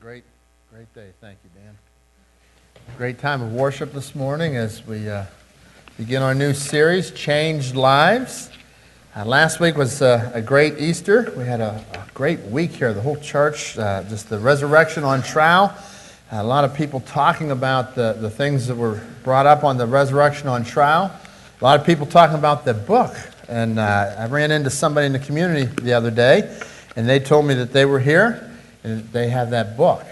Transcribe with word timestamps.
great, 0.00 0.22
great 0.72 0.94
day. 0.94 1.08
Thank 1.20 1.38
you, 1.42 1.50
Dan. 1.60 1.76
Great 2.96 3.18
time 3.18 3.42
of 3.42 3.52
worship 3.52 3.92
this 3.92 4.14
morning 4.14 4.54
as 4.54 4.86
we 4.86 5.08
uh, 5.08 5.24
begin 5.96 6.22
our 6.22 6.34
new 6.34 6.54
series, 6.54 7.10
Changed 7.10 7.74
Lives. 7.74 8.48
Uh, 9.16 9.24
last 9.24 9.58
week 9.58 9.76
was 9.76 10.00
uh, 10.00 10.30
a 10.32 10.40
great 10.40 10.78
Easter. 10.78 11.32
We 11.36 11.44
had 11.44 11.60
a, 11.60 11.84
a, 11.94 12.04
great 12.14 12.38
week 12.42 12.70
here, 12.70 12.92
the 12.94 13.00
whole 13.00 13.16
church, 13.16 13.76
uh, 13.76 14.04
just 14.04 14.28
the 14.28 14.38
resurrection 14.38 15.02
on 15.02 15.20
trial. 15.20 15.76
A 16.30 16.44
lot 16.44 16.62
of 16.62 16.74
people 16.74 17.00
talking 17.00 17.50
about 17.50 17.96
the, 17.96 18.12
the 18.20 18.30
things 18.30 18.68
that 18.68 18.76
were 18.76 19.02
brought 19.24 19.46
up 19.46 19.64
on 19.64 19.78
the 19.78 19.86
resurrection 19.86 20.46
on 20.46 20.62
trial. 20.62 21.12
A 21.60 21.64
lot 21.64 21.80
of 21.80 21.84
people 21.84 22.06
talking 22.06 22.38
about 22.38 22.64
the 22.64 22.74
book. 22.74 23.16
And 23.48 23.80
uh, 23.80 24.14
I 24.16 24.26
ran 24.26 24.52
into 24.52 24.70
somebody 24.70 25.06
in 25.06 25.12
the 25.12 25.18
community 25.18 25.64
the 25.82 25.94
other 25.94 26.12
day, 26.12 26.56
and 26.94 27.08
they 27.08 27.18
told 27.18 27.46
me 27.46 27.54
that 27.54 27.72
they 27.72 27.84
were 27.84 27.98
here 27.98 28.47
they 28.96 29.28
have 29.28 29.50
that 29.50 29.76
book. 29.76 30.04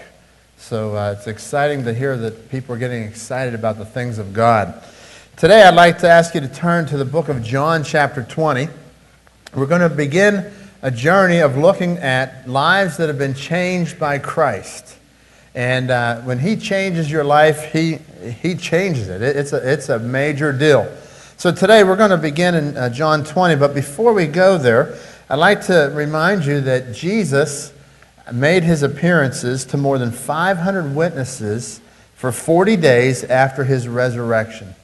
So 0.57 0.95
uh, 0.95 1.15
it's 1.17 1.27
exciting 1.27 1.83
to 1.85 1.93
hear 1.93 2.17
that 2.17 2.49
people 2.49 2.75
are 2.75 2.77
getting 2.77 3.03
excited 3.03 3.53
about 3.53 3.77
the 3.77 3.85
things 3.85 4.17
of 4.17 4.33
God. 4.33 4.83
Today, 5.35 5.61
I'd 5.61 5.75
like 5.75 5.99
to 5.99 6.09
ask 6.09 6.33
you 6.33 6.41
to 6.41 6.47
turn 6.47 6.87
to 6.87 6.97
the 6.97 7.05
book 7.05 7.29
of 7.29 7.43
John, 7.43 7.83
chapter 7.83 8.23
20. 8.23 8.67
We're 9.53 9.67
going 9.67 9.81
to 9.81 9.89
begin 9.89 10.51
a 10.81 10.89
journey 10.89 11.39
of 11.39 11.57
looking 11.57 11.97
at 11.99 12.49
lives 12.49 12.97
that 12.97 13.07
have 13.07 13.19
been 13.19 13.35
changed 13.35 13.99
by 13.99 14.17
Christ. 14.17 14.97
And 15.53 15.91
uh, 15.91 16.21
when 16.21 16.39
He 16.39 16.55
changes 16.55 17.11
your 17.11 17.23
life, 17.23 17.71
He, 17.71 17.99
he 18.41 18.55
changes 18.55 19.09
it. 19.09 19.21
It's 19.21 19.53
a, 19.53 19.71
it's 19.73 19.89
a 19.89 19.99
major 19.99 20.51
deal. 20.51 20.91
So 21.37 21.51
today, 21.51 21.83
we're 21.83 21.97
going 21.97 22.09
to 22.09 22.17
begin 22.17 22.55
in 22.55 22.75
uh, 22.75 22.89
John 22.89 23.23
20. 23.23 23.55
But 23.57 23.75
before 23.75 24.13
we 24.13 24.25
go 24.25 24.57
there, 24.57 24.97
I'd 25.29 25.35
like 25.35 25.65
to 25.67 25.91
remind 25.93 26.45
you 26.45 26.61
that 26.61 26.95
Jesus 26.95 27.73
made 28.33 28.63
his 28.63 28.83
appearances 28.83 29.65
to 29.65 29.77
more 29.77 29.97
than 29.97 30.11
500 30.11 30.95
witnesses 30.95 31.81
for 32.15 32.31
40 32.31 32.75
days 32.77 33.23
after 33.23 33.63
his 33.63 33.87
resurrection. 33.87 34.75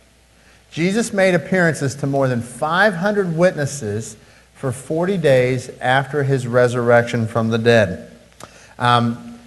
Jesus 0.72 1.14
made 1.14 1.36
appearances 1.36 1.94
to 1.96 2.08
more 2.08 2.28
than 2.28 2.42
500 2.42 3.38
witnesses 3.38 4.18
for 4.56 4.72
40 4.72 5.18
days 5.18 5.70
after 5.82 6.24
his 6.24 6.48
resurrection 6.48 7.28
from 7.28 7.50
the 7.50 7.60
dead. 7.60 8.12
Um, 8.80 9.38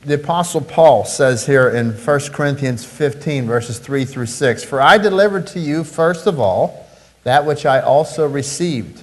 the 0.00 0.14
Apostle 0.14 0.62
Paul 0.62 1.04
says 1.04 1.46
here 1.46 1.68
in 1.68 1.92
1 1.92 2.20
Corinthians 2.32 2.84
15, 2.84 3.46
verses 3.46 3.78
3 3.78 4.04
through 4.04 4.26
6 4.26 4.64
For 4.64 4.80
I 4.80 4.98
delivered 4.98 5.46
to 5.48 5.60
you, 5.60 5.84
first 5.84 6.26
of 6.26 6.40
all, 6.40 6.88
that 7.24 7.44
which 7.44 7.66
I 7.66 7.80
also 7.80 8.26
received, 8.26 9.02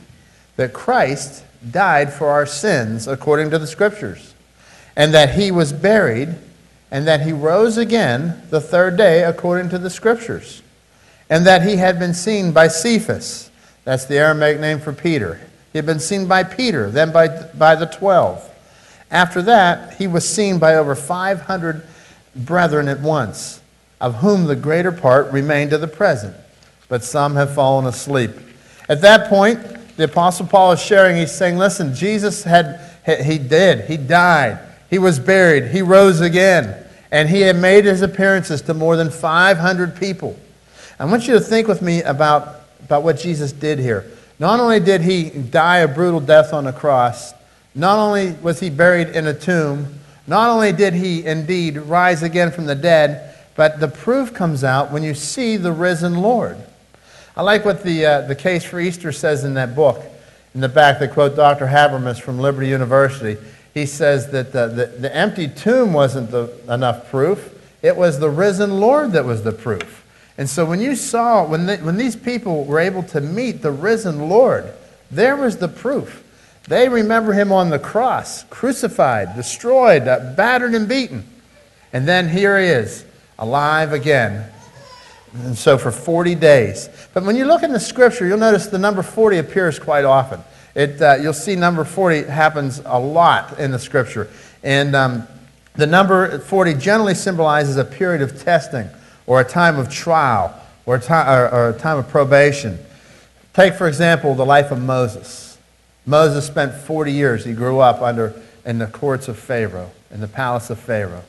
that 0.56 0.74
Christ 0.74 1.45
died 1.72 2.14
for 2.14 2.30
our 2.30 2.46
sins 2.46 3.08
according 3.08 3.50
to 3.52 3.60
the 3.60 3.68
Scriptures, 3.68 4.34
and 4.96 5.14
that 5.14 5.36
he 5.36 5.52
was 5.52 5.74
buried, 5.74 6.36
and 6.92 7.08
that 7.08 7.22
he 7.22 7.32
rose 7.32 7.78
again 7.78 8.42
the 8.50 8.62
third 8.62 8.98
day 8.98 9.24
according 9.24 9.70
to 9.70 9.78
the 9.78 9.90
Scriptures, 9.90 10.62
and 11.30 11.46
that 11.46 11.64
he 11.64 11.78
had 11.78 12.00
been 12.00 12.14
seen 12.14 12.52
by 12.52 12.68
Cephas. 12.68 13.50
That's 13.84 14.06
the 14.06 14.18
Aramaic 14.18 14.60
name 14.60 14.80
for 14.80 14.94
Peter. 14.94 15.40
He 15.72 15.78
had 15.78 15.86
been 15.86 16.00
seen 16.00 16.28
by 16.28 16.44
Peter, 16.44 16.90
then 16.90 17.12
by, 17.12 17.28
by 17.28 17.76
the 17.76 17.86
twelve. 17.86 18.50
After 19.12 19.42
that, 19.44 19.96
he 19.96 20.08
was 20.08 20.28
seen 20.28 20.60
by 20.60 20.76
over 20.76 20.96
500 20.96 21.86
brethren 22.36 22.88
at 22.88 23.00
once, 23.00 23.62
of 24.02 24.16
whom 24.16 24.46
the 24.46 24.56
greater 24.56 24.92
part 24.92 25.32
remain 25.32 25.70
to 25.70 25.78
the 25.78 25.88
present, 25.88 26.36
but 26.90 27.04
some 27.04 27.36
have 27.36 27.54
fallen 27.54 27.86
asleep. 27.86 28.32
At 28.90 29.02
that 29.02 29.30
point, 29.30 29.60
the 29.98 30.06
Apostle 30.06 30.48
Paul 30.48 30.74
is 30.74 30.82
sharing. 30.82 31.16
He's 31.16 31.32
saying, 31.32 31.58
listen, 31.58 31.96
Jesus 31.96 32.44
had, 32.44 32.80
he 33.06 33.38
did, 33.38 33.86
he 33.86 33.98
died, 33.98 34.60
he 34.90 35.00
was 35.00 35.20
buried, 35.20 35.72
he 35.72 35.82
rose 35.82 36.22
again, 36.22 36.86
and 37.12 37.30
he 37.30 37.42
had 37.42 37.56
made 37.56 37.86
his 37.86 38.02
appearances 38.02 38.62
to 38.64 38.74
more 38.74 38.96
than 38.96 39.10
500 39.10 39.96
people. 39.96 40.38
I 41.00 41.06
want 41.06 41.28
you 41.28 41.34
to 41.34 41.40
think 41.40 41.68
with 41.68 41.82
me 41.82 42.02
about, 42.04 42.62
about 42.84 43.04
what 43.04 43.18
Jesus 43.18 43.52
did 43.52 43.80
here. 43.80 44.06
Not 44.40 44.60
only 44.60 44.80
did 44.80 45.02
he 45.02 45.30
die 45.30 45.78
a 45.78 45.88
brutal 45.88 46.20
death 46.20 46.54
on 46.54 46.66
the 46.66 46.74
cross, 46.74 47.34
not 47.74 48.00
only 48.00 48.32
was 48.42 48.60
he 48.60 48.70
buried 48.70 49.10
in 49.10 49.28
a 49.28 49.34
tomb, 49.34 50.00
not 50.28 50.50
only 50.50 50.72
did 50.72 50.94
he 50.94 51.26
indeed 51.26 51.78
rise 51.78 52.24
again 52.24 52.52
from 52.52 52.66
the 52.66 52.76
dead, 52.76 53.36
but 53.56 53.80
the 53.80 53.88
proof 53.88 54.34
comes 54.34 54.64
out 54.64 54.92
when 54.92 55.04
you 55.04 55.14
see 55.14 55.58
the 55.58 55.72
risen 55.72 56.18
Lord. 56.18 56.58
I 57.38 57.42
like 57.42 57.66
what 57.66 57.84
the, 57.84 58.06
uh, 58.06 58.22
the 58.22 58.36
case 58.36 58.64
for 58.64 58.80
Easter 58.80 59.12
says 59.12 59.44
in 59.44 59.56
that 59.56 59.76
book. 59.76 60.02
In 60.54 60.62
the 60.62 60.70
back, 60.70 61.00
they 61.00 61.10
quote 61.10 61.36
Dr. 61.36 61.68
Habermas 61.68 62.20
from 62.20 62.40
Liberty 62.40 62.70
University. 62.70 63.38
He 63.74 63.86
says 63.86 64.32
that 64.32 64.54
the, 64.54 64.68
the, 64.68 64.86
the 64.86 65.14
empty 65.14 65.50
tomb 65.50 65.92
wasn't 65.92 66.32
the, 66.32 66.50
enough 66.70 67.10
proof, 67.10 67.52
it 67.82 67.98
was 67.98 68.20
the 68.20 68.30
risen 68.30 68.80
Lord 68.80 69.12
that 69.12 69.26
was 69.26 69.44
the 69.44 69.52
proof. 69.52 70.06
And 70.38 70.50
so 70.50 70.66
when 70.66 70.80
you 70.80 70.96
saw, 70.96 71.46
when, 71.46 71.66
they, 71.66 71.78
when 71.78 71.98
these 71.98 72.16
people 72.16 72.64
were 72.64 72.80
able 72.80 73.04
to 73.04 73.20
meet 73.20 73.62
the 73.62 73.72
risen 73.72 74.30
Lord, 74.30 74.74
there 75.12 75.36
was 75.36 75.58
the 75.58 75.68
proof. 75.68 76.24
They 76.68 76.88
remember 76.88 77.34
him 77.34 77.52
on 77.52 77.70
the 77.70 77.78
cross, 77.78 78.44
crucified, 78.46 79.36
destroyed, 79.36 80.08
uh, 80.08 80.34
battered, 80.36 80.74
and 80.74 80.88
beaten. 80.88 81.26
And 81.92 82.08
then 82.08 82.30
here 82.30 82.60
he 82.60 82.68
is, 82.68 83.06
alive 83.38 83.94
again, 83.94 84.50
and 85.44 85.58
so 85.58 85.78
for 85.78 85.92
40 85.92 86.36
days. 86.36 86.90
But 87.16 87.24
when 87.24 87.38
you 87.38 87.46
look 87.46 87.64
in 87.64 87.72
the 87.72 87.80
scripture, 87.80 88.28
you'll 88.28 88.38
notice 88.38 88.68
the 88.68 88.78
number 88.78 89.02
40 89.02 89.38
appears 89.38 89.80
quite 89.80 90.04
often. 90.04 90.42
It, 90.76 91.02
uh, 91.02 91.16
you'll 91.16 91.32
see 91.32 91.56
number 91.56 91.86
40 91.86 92.24
happens 92.24 92.82
a 92.86 93.00
lot 93.00 93.58
in 93.58 93.72
the 93.72 93.80
scripture. 93.80 94.30
And 94.64 94.94
um, 94.94 95.28
the 95.76 95.88
number 95.88 96.40
40 96.40 96.74
generally 96.74 97.16
symbolizes 97.16 97.78
a 97.78 97.86
period 97.86 98.22
of 98.22 98.44
testing 98.44 98.90
or 99.28 99.40
a 99.40 99.46
time 99.46 99.80
of 99.80 99.90
trial 99.90 100.54
or 100.86 100.98
a, 100.98 101.00
time, 101.00 101.28
or, 101.28 101.48
or 101.48 101.70
a 101.70 101.80
time 101.80 101.98
of 101.98 102.10
probation. 102.10 102.78
Take, 103.54 103.76
for 103.76 103.88
example, 103.88 104.36
the 104.36 104.46
life 104.46 104.72
of 104.72 104.82
Moses. 104.82 105.58
Moses 106.06 106.46
spent 106.46 106.76
40 106.76 107.14
years, 107.14 107.46
he 107.46 107.54
grew 107.54 107.80
up 107.80 108.02
under 108.02 108.40
in 108.66 108.78
the 108.78 108.88
courts 108.88 109.30
of 109.30 109.40
Pharaoh, 109.40 109.90
in 110.12 110.20
the 110.20 110.28
palace 110.28 110.70
of 110.70 110.78
Pharaoh 110.80 111.24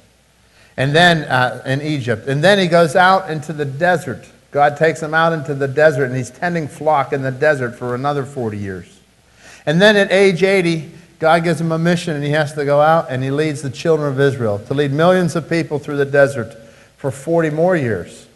and 0.76 0.94
then 0.94 1.24
uh, 1.24 1.62
in 1.64 1.80
Egypt. 1.80 2.28
And 2.28 2.42
then 2.44 2.58
he 2.58 2.66
goes 2.66 2.96
out 2.96 3.30
into 3.30 3.52
the 3.52 3.64
desert. 3.64 4.28
God 4.56 4.78
takes 4.78 5.02
him 5.02 5.12
out 5.12 5.34
into 5.34 5.54
the 5.54 5.68
desert, 5.68 6.06
and 6.06 6.16
he's 6.16 6.30
tending 6.30 6.66
flock 6.66 7.12
in 7.12 7.20
the 7.20 7.30
desert 7.30 7.72
for 7.72 7.94
another 7.94 8.24
40 8.24 8.56
years. 8.56 9.00
And 9.66 9.82
then 9.82 9.96
at 9.96 10.10
age 10.10 10.42
80, 10.42 10.90
God 11.18 11.44
gives 11.44 11.60
him 11.60 11.72
a 11.72 11.78
mission, 11.78 12.16
and 12.16 12.24
he 12.24 12.30
has 12.30 12.54
to 12.54 12.64
go 12.64 12.80
out 12.80 13.08
and 13.10 13.22
he 13.22 13.30
leads 13.30 13.60
the 13.60 13.68
children 13.68 14.10
of 14.10 14.18
Israel 14.18 14.58
to 14.60 14.72
lead 14.72 14.92
millions 14.92 15.36
of 15.36 15.46
people 15.50 15.78
through 15.78 15.98
the 15.98 16.06
desert 16.06 16.56
for 16.96 17.10
40 17.10 17.50
more 17.50 17.76
years. 17.76 18.28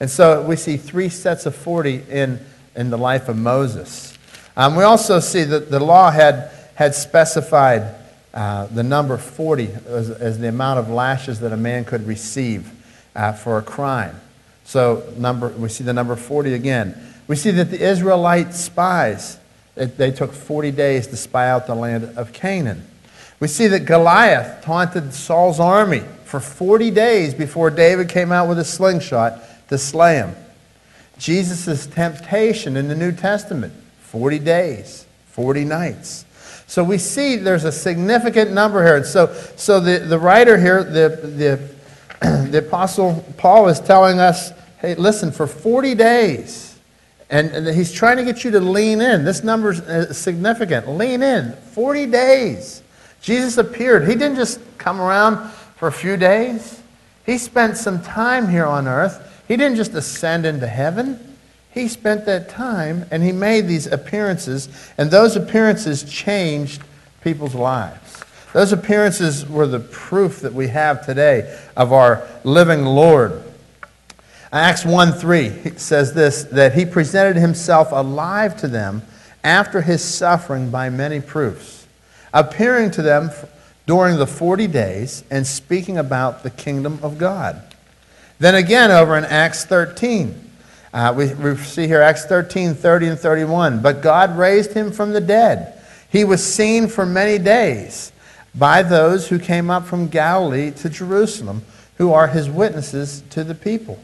And 0.00 0.10
so 0.10 0.42
we 0.42 0.56
see 0.56 0.76
three 0.76 1.08
sets 1.08 1.46
of 1.46 1.54
40 1.54 2.06
in, 2.10 2.44
in 2.74 2.90
the 2.90 2.98
life 2.98 3.28
of 3.28 3.36
Moses. 3.36 4.18
Um, 4.56 4.74
we 4.74 4.82
also 4.82 5.20
see 5.20 5.44
that 5.44 5.70
the 5.70 5.78
law 5.78 6.10
had, 6.10 6.50
had 6.74 6.96
specified 6.96 7.94
uh, 8.34 8.66
the 8.66 8.82
number 8.82 9.16
40 9.16 9.68
as, 9.86 10.10
as, 10.10 10.40
the 10.40 10.48
amount 10.48 10.80
of 10.80 10.88
lashes 10.88 11.38
that 11.38 11.52
a 11.52 11.56
man 11.56 11.84
could 11.84 12.04
receive 12.04 12.68
uh, 13.14 13.30
for 13.30 13.58
a 13.58 13.62
crime. 13.62 14.20
So 14.64 15.04
number, 15.16 15.48
we 15.48 15.68
see 15.68 15.84
the 15.84 15.92
number 15.92 16.16
40 16.16 16.54
again. 16.54 16.94
We 17.26 17.36
see 17.36 17.50
that 17.52 17.70
the 17.70 17.80
Israelite 17.80 18.54
spies, 18.54 19.38
it, 19.76 19.96
they 19.96 20.10
took 20.10 20.32
40 20.32 20.70
days 20.70 21.06
to 21.08 21.16
spy 21.16 21.48
out 21.48 21.66
the 21.66 21.74
land 21.74 22.16
of 22.16 22.32
Canaan. 22.32 22.86
We 23.40 23.48
see 23.48 23.66
that 23.68 23.86
Goliath 23.86 24.62
taunted 24.62 25.12
Saul's 25.12 25.58
army 25.58 26.02
for 26.24 26.40
40 26.40 26.90
days 26.90 27.34
before 27.34 27.70
David 27.70 28.08
came 28.08 28.32
out 28.32 28.48
with 28.48 28.58
a 28.58 28.64
slingshot 28.64 29.42
to 29.68 29.78
slay 29.78 30.16
him. 30.16 30.34
Jesus' 31.18 31.86
temptation 31.86 32.76
in 32.76 32.88
the 32.88 32.94
New 32.94 33.12
Testament, 33.12 33.72
40 34.00 34.38
days, 34.38 35.06
40 35.26 35.64
nights. 35.64 36.24
So 36.66 36.82
we 36.82 36.98
see 36.98 37.36
there's 37.36 37.64
a 37.64 37.72
significant 37.72 38.52
number 38.52 38.82
here. 38.84 39.04
So, 39.04 39.32
so 39.56 39.78
the, 39.78 39.98
the 39.98 40.18
writer 40.18 40.58
here, 40.58 40.82
the, 40.82 41.08
the, 41.22 41.71
the 42.50 42.58
Apostle 42.58 43.24
Paul 43.36 43.68
is 43.68 43.80
telling 43.80 44.20
us, 44.20 44.52
hey, 44.78 44.94
listen, 44.94 45.32
for 45.32 45.46
40 45.46 45.94
days, 45.96 46.78
and, 47.30 47.50
and 47.50 47.66
he's 47.66 47.90
trying 47.90 48.18
to 48.18 48.24
get 48.24 48.44
you 48.44 48.50
to 48.52 48.60
lean 48.60 49.00
in. 49.00 49.24
This 49.24 49.42
number 49.42 49.70
is 49.72 49.80
uh, 49.80 50.12
significant. 50.12 50.88
Lean 50.88 51.22
in. 51.22 51.52
40 51.72 52.06
days. 52.06 52.82
Jesus 53.22 53.56
appeared. 53.56 54.06
He 54.06 54.14
didn't 54.14 54.36
just 54.36 54.60
come 54.78 55.00
around 55.00 55.50
for 55.76 55.88
a 55.88 55.92
few 55.92 56.16
days. 56.16 56.80
He 57.24 57.38
spent 57.38 57.76
some 57.76 58.02
time 58.02 58.48
here 58.48 58.66
on 58.66 58.86
earth. 58.86 59.44
He 59.48 59.56
didn't 59.56 59.76
just 59.76 59.94
ascend 59.94 60.46
into 60.46 60.66
heaven. 60.66 61.36
He 61.72 61.88
spent 61.88 62.26
that 62.26 62.50
time 62.50 63.06
and 63.10 63.22
he 63.22 63.32
made 63.32 63.66
these 63.66 63.86
appearances, 63.86 64.68
and 64.98 65.10
those 65.10 65.34
appearances 65.34 66.04
changed 66.04 66.82
people's 67.22 67.54
lives. 67.54 68.01
Those 68.52 68.72
appearances 68.72 69.48
were 69.48 69.66
the 69.66 69.80
proof 69.80 70.40
that 70.40 70.52
we 70.52 70.68
have 70.68 71.04
today 71.04 71.58
of 71.76 71.92
our 71.92 72.26
living 72.44 72.84
Lord. 72.84 73.42
Acts 74.52 74.84
1 74.84 75.12
3 75.12 75.78
says 75.78 76.12
this 76.12 76.44
that 76.44 76.74
he 76.74 76.84
presented 76.84 77.36
himself 77.36 77.88
alive 77.90 78.58
to 78.58 78.68
them 78.68 79.02
after 79.42 79.80
his 79.80 80.04
suffering 80.04 80.70
by 80.70 80.90
many 80.90 81.20
proofs, 81.20 81.86
appearing 82.34 82.90
to 82.92 83.02
them 83.02 83.30
during 83.86 84.18
the 84.18 84.26
40 84.26 84.66
days 84.66 85.24
and 85.30 85.46
speaking 85.46 85.96
about 85.96 86.42
the 86.42 86.50
kingdom 86.50 86.98
of 87.02 87.16
God. 87.16 87.60
Then 88.38 88.54
again, 88.54 88.90
over 88.90 89.16
in 89.16 89.24
Acts 89.24 89.64
13, 89.64 90.50
uh, 90.92 91.14
we, 91.16 91.32
we 91.34 91.56
see 91.56 91.86
here 91.86 92.02
Acts 92.02 92.26
13, 92.26 92.74
30 92.74 93.06
and 93.06 93.18
31. 93.18 93.80
But 93.80 94.02
God 94.02 94.36
raised 94.36 94.72
him 94.72 94.92
from 94.92 95.12
the 95.12 95.20
dead. 95.20 95.80
He 96.10 96.24
was 96.24 96.44
seen 96.44 96.88
for 96.88 97.06
many 97.06 97.42
days 97.42 98.12
by 98.54 98.82
those 98.82 99.28
who 99.28 99.38
came 99.38 99.70
up 99.70 99.86
from 99.86 100.08
Galilee 100.08 100.70
to 100.72 100.88
Jerusalem, 100.88 101.62
who 101.96 102.12
are 102.12 102.28
his 102.28 102.50
witnesses 102.50 103.22
to 103.30 103.44
the 103.44 103.54
people. 103.54 103.98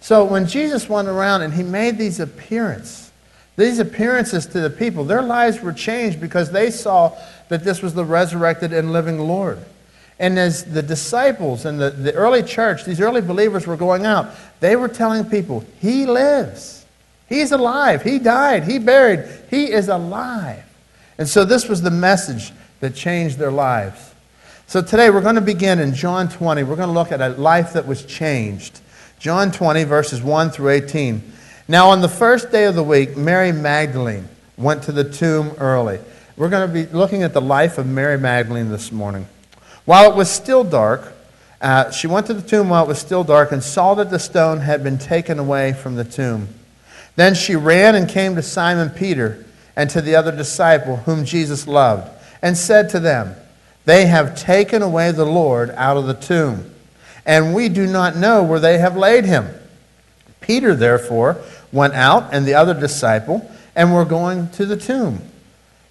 So 0.00 0.24
when 0.24 0.46
Jesus 0.46 0.88
went 0.88 1.08
around 1.08 1.42
and 1.42 1.54
he 1.54 1.62
made 1.62 1.98
these 1.98 2.20
appearances, 2.20 3.10
these 3.56 3.78
appearances 3.80 4.46
to 4.46 4.60
the 4.60 4.70
people, 4.70 5.04
their 5.04 5.22
lives 5.22 5.60
were 5.60 5.72
changed 5.72 6.20
because 6.20 6.52
they 6.52 6.70
saw 6.70 7.16
that 7.48 7.64
this 7.64 7.82
was 7.82 7.94
the 7.94 8.04
resurrected 8.04 8.72
and 8.72 8.92
living 8.92 9.18
Lord. 9.18 9.58
And 10.20 10.38
as 10.38 10.64
the 10.64 10.82
disciples 10.82 11.64
and 11.64 11.80
the, 11.80 11.90
the 11.90 12.12
early 12.14 12.42
church, 12.42 12.84
these 12.84 13.00
early 13.00 13.20
believers 13.20 13.66
were 13.66 13.76
going 13.76 14.04
out, 14.04 14.30
they 14.60 14.76
were 14.76 14.88
telling 14.88 15.24
people, 15.24 15.64
He 15.80 16.06
lives. 16.06 16.84
He's 17.28 17.52
alive. 17.52 18.02
He 18.02 18.18
died. 18.18 18.64
He 18.64 18.78
buried. 18.78 19.28
He 19.50 19.70
is 19.70 19.88
alive. 19.88 20.64
And 21.18 21.28
so 21.28 21.44
this 21.44 21.68
was 21.68 21.82
the 21.82 21.90
message 21.90 22.52
that 22.80 22.94
changed 22.94 23.38
their 23.38 23.50
lives. 23.50 24.14
So 24.66 24.82
today 24.82 25.10
we're 25.10 25.22
going 25.22 25.36
to 25.36 25.40
begin 25.40 25.78
in 25.78 25.94
John 25.94 26.28
20. 26.28 26.62
We're 26.62 26.76
going 26.76 26.88
to 26.88 26.94
look 26.94 27.10
at 27.10 27.20
a 27.20 27.30
life 27.30 27.72
that 27.72 27.86
was 27.86 28.04
changed. 28.04 28.80
John 29.18 29.50
20, 29.50 29.84
verses 29.84 30.22
1 30.22 30.50
through 30.50 30.70
18. 30.70 31.32
Now, 31.66 31.90
on 31.90 32.02
the 32.02 32.08
first 32.08 32.52
day 32.52 32.64
of 32.64 32.74
the 32.74 32.82
week, 32.82 33.16
Mary 33.16 33.50
Magdalene 33.50 34.28
went 34.56 34.82
to 34.84 34.92
the 34.92 35.04
tomb 35.04 35.52
early. 35.58 35.98
We're 36.36 36.50
going 36.50 36.68
to 36.68 36.72
be 36.72 36.86
looking 36.92 37.22
at 37.22 37.32
the 37.32 37.40
life 37.40 37.78
of 37.78 37.86
Mary 37.86 38.18
Magdalene 38.18 38.68
this 38.68 38.92
morning. 38.92 39.26
While 39.84 40.10
it 40.10 40.16
was 40.16 40.30
still 40.30 40.64
dark, 40.64 41.14
uh, 41.60 41.90
she 41.90 42.06
went 42.06 42.26
to 42.26 42.34
the 42.34 42.46
tomb 42.46 42.68
while 42.68 42.84
it 42.84 42.88
was 42.88 42.98
still 42.98 43.24
dark 43.24 43.50
and 43.50 43.62
saw 43.62 43.94
that 43.94 44.10
the 44.10 44.18
stone 44.18 44.60
had 44.60 44.84
been 44.84 44.98
taken 44.98 45.38
away 45.38 45.72
from 45.72 45.96
the 45.96 46.04
tomb. 46.04 46.48
Then 47.16 47.34
she 47.34 47.56
ran 47.56 47.94
and 47.94 48.08
came 48.08 48.36
to 48.36 48.42
Simon 48.42 48.90
Peter 48.90 49.44
and 49.74 49.90
to 49.90 50.00
the 50.00 50.14
other 50.14 50.30
disciple 50.30 50.96
whom 50.98 51.24
Jesus 51.24 51.66
loved 51.66 52.17
and 52.42 52.56
said 52.56 52.90
to 52.90 53.00
them, 53.00 53.34
They 53.84 54.06
have 54.06 54.38
taken 54.38 54.82
away 54.82 55.12
the 55.12 55.24
Lord 55.24 55.70
out 55.70 55.96
of 55.96 56.06
the 56.06 56.14
tomb, 56.14 56.70
and 57.26 57.54
we 57.54 57.68
do 57.68 57.86
not 57.86 58.16
know 58.16 58.42
where 58.42 58.60
they 58.60 58.78
have 58.78 58.96
laid 58.96 59.24
him. 59.24 59.48
Peter, 60.40 60.74
therefore, 60.74 61.36
went 61.72 61.94
out 61.94 62.32
and 62.32 62.46
the 62.46 62.54
other 62.54 62.74
disciple 62.74 63.50
and 63.74 63.92
were 63.92 64.04
going 64.04 64.48
to 64.50 64.66
the 64.66 64.76
tomb. 64.76 65.20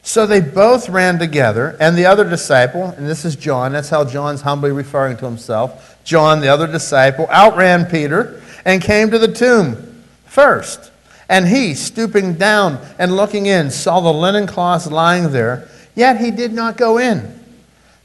So 0.03 0.25
they 0.25 0.39
both 0.39 0.87
ran 0.87 1.19
together, 1.19 1.75
and 1.81 1.97
the 1.97 2.05
other 2.05 2.23
disciple, 2.23 2.85
and 2.97 3.07
this 3.07 3.25
is 3.25 3.35
John, 3.35 3.73
that's 3.73 3.89
how 3.89 4.05
John's 4.05 4.41
humbly 4.41 4.71
referring 4.71 5.17
to 5.17 5.25
himself. 5.25 5.97
John, 6.05 6.39
the 6.39 6.47
other 6.47 6.65
disciple, 6.65 7.27
outran 7.29 7.85
Peter 7.87 8.41
and 8.63 8.81
came 8.81 9.11
to 9.11 9.19
the 9.19 9.33
tomb 9.33 10.03
first. 10.25 10.91
And 11.29 11.45
he, 11.47 11.73
stooping 11.73 12.35
down 12.35 12.79
and 12.97 13.15
looking 13.15 13.47
in, 13.47 13.69
saw 13.69 13.99
the 13.99 14.13
linen 14.13 14.47
cloths 14.47 14.89
lying 14.89 15.31
there, 15.31 15.67
yet 15.97 16.21
he 16.21 16.31
did 16.31 16.53
not 16.53 16.77
go 16.77 16.99
in. 16.99 17.43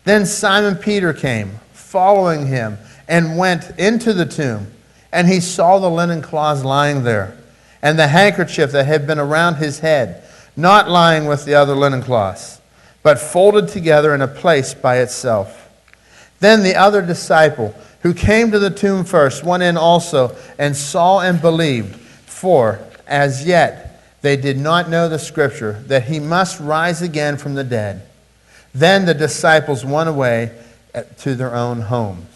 Then 0.05 0.27
Simon 0.27 0.77
Peter 0.77 1.13
came, 1.13 1.61
following 1.75 2.47
him, 2.47 2.79
and 3.07 3.37
went 3.37 3.71
into 3.79 4.15
the 4.15 4.25
tomb. 4.25 4.69
And 5.13 5.29
he 5.29 5.41
saw 5.41 5.79
the 5.79 5.91
linen 5.91 6.23
cloths 6.23 6.65
lying 6.65 7.05
there, 7.05 7.37
and 7.83 7.99
the 7.99 8.09
handkerchief 8.09 8.73
that 8.73 8.87
had 8.87 9.07
been 9.07 9.19
around 9.19 9.57
his 9.57 9.81
head 9.81 10.25
not 10.57 10.89
lying 10.89 11.27
with 11.27 11.45
the 11.45 11.55
other 11.55 11.75
linen 11.75 12.03
cloths, 12.03 12.61
but 13.03 13.19
folded 13.19 13.69
together 13.69 14.15
in 14.15 14.23
a 14.23 14.29
place 14.29 14.73
by 14.73 14.99
itself. 14.99 15.71
Then 16.41 16.63
the 16.63 16.75
other 16.75 17.03
disciple, 17.03 17.75
who 18.01 18.15
came 18.15 18.51
to 18.51 18.59
the 18.59 18.71
tomb 18.71 19.05
first, 19.05 19.45
went 19.45 19.63
in 19.63 19.77
also 19.77 20.35
and 20.59 20.75
saw 20.75 21.21
and 21.21 21.41
believed, 21.41 21.95
for 21.97 22.81
as 23.07 23.47
yet 23.47 23.92
they 24.23 24.37
did 24.37 24.57
not 24.57 24.89
know 24.89 25.09
the 25.09 25.19
scripture 25.19 25.83
that 25.89 26.05
he 26.05 26.19
must 26.21 26.61
rise 26.61 27.03
again 27.03 27.37
from 27.37 27.55
the 27.55 27.65
dead. 27.65 28.07
Then 28.75 29.05
the 29.05 29.15
disciples 29.15 29.85
went 29.85 30.09
away 30.09 30.53
uh, 30.95 31.03
to 31.19 31.35
their 31.35 31.55
own 31.55 31.81
homes. 31.81 32.27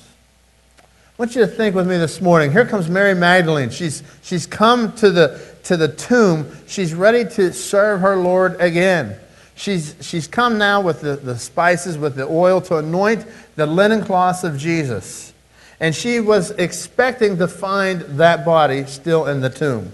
I 0.79 1.23
want 1.23 1.35
you 1.35 1.41
to 1.41 1.47
think 1.47 1.75
with 1.75 1.89
me 1.89 1.97
this 1.97 2.21
morning. 2.21 2.53
Here 2.53 2.67
comes 2.67 2.91
Mary 2.91 3.15
Magdalene. 3.15 3.71
She's, 3.71 4.03
she's 4.23 4.47
come 4.47 4.93
to 4.97 5.11
the, 5.11 5.41
to 5.63 5.79
the 5.79 5.89
tomb. 5.89 6.51
She's 6.67 6.93
ready 6.93 7.25
to 7.37 7.55
serve 7.55 8.03
her 8.03 8.17
Lord 8.17 8.61
again. 8.61 9.17
She's, 9.55 9.95
she's 10.03 10.29
come 10.29 10.59
now 10.59 10.83
with 10.83 11.01
the, 11.01 11.17
the 11.17 11.39
spices, 11.39 11.97
with 11.97 12.17
the 12.17 12.27
oil 12.27 12.61
to 12.63 12.77
anoint 12.77 13.25
the 13.55 13.65
linen 13.65 14.05
cloths 14.05 14.45
of 14.45 14.59
Jesus. 14.59 15.33
And 15.81 15.95
she 15.95 16.21
was 16.21 16.51
expecting 16.51 17.39
to 17.39 17.49
find 17.49 18.03
that 18.19 18.45
body 18.45 18.85
still 18.85 19.27
in 19.27 19.41
the 19.41 19.49
tomb. 19.49 19.93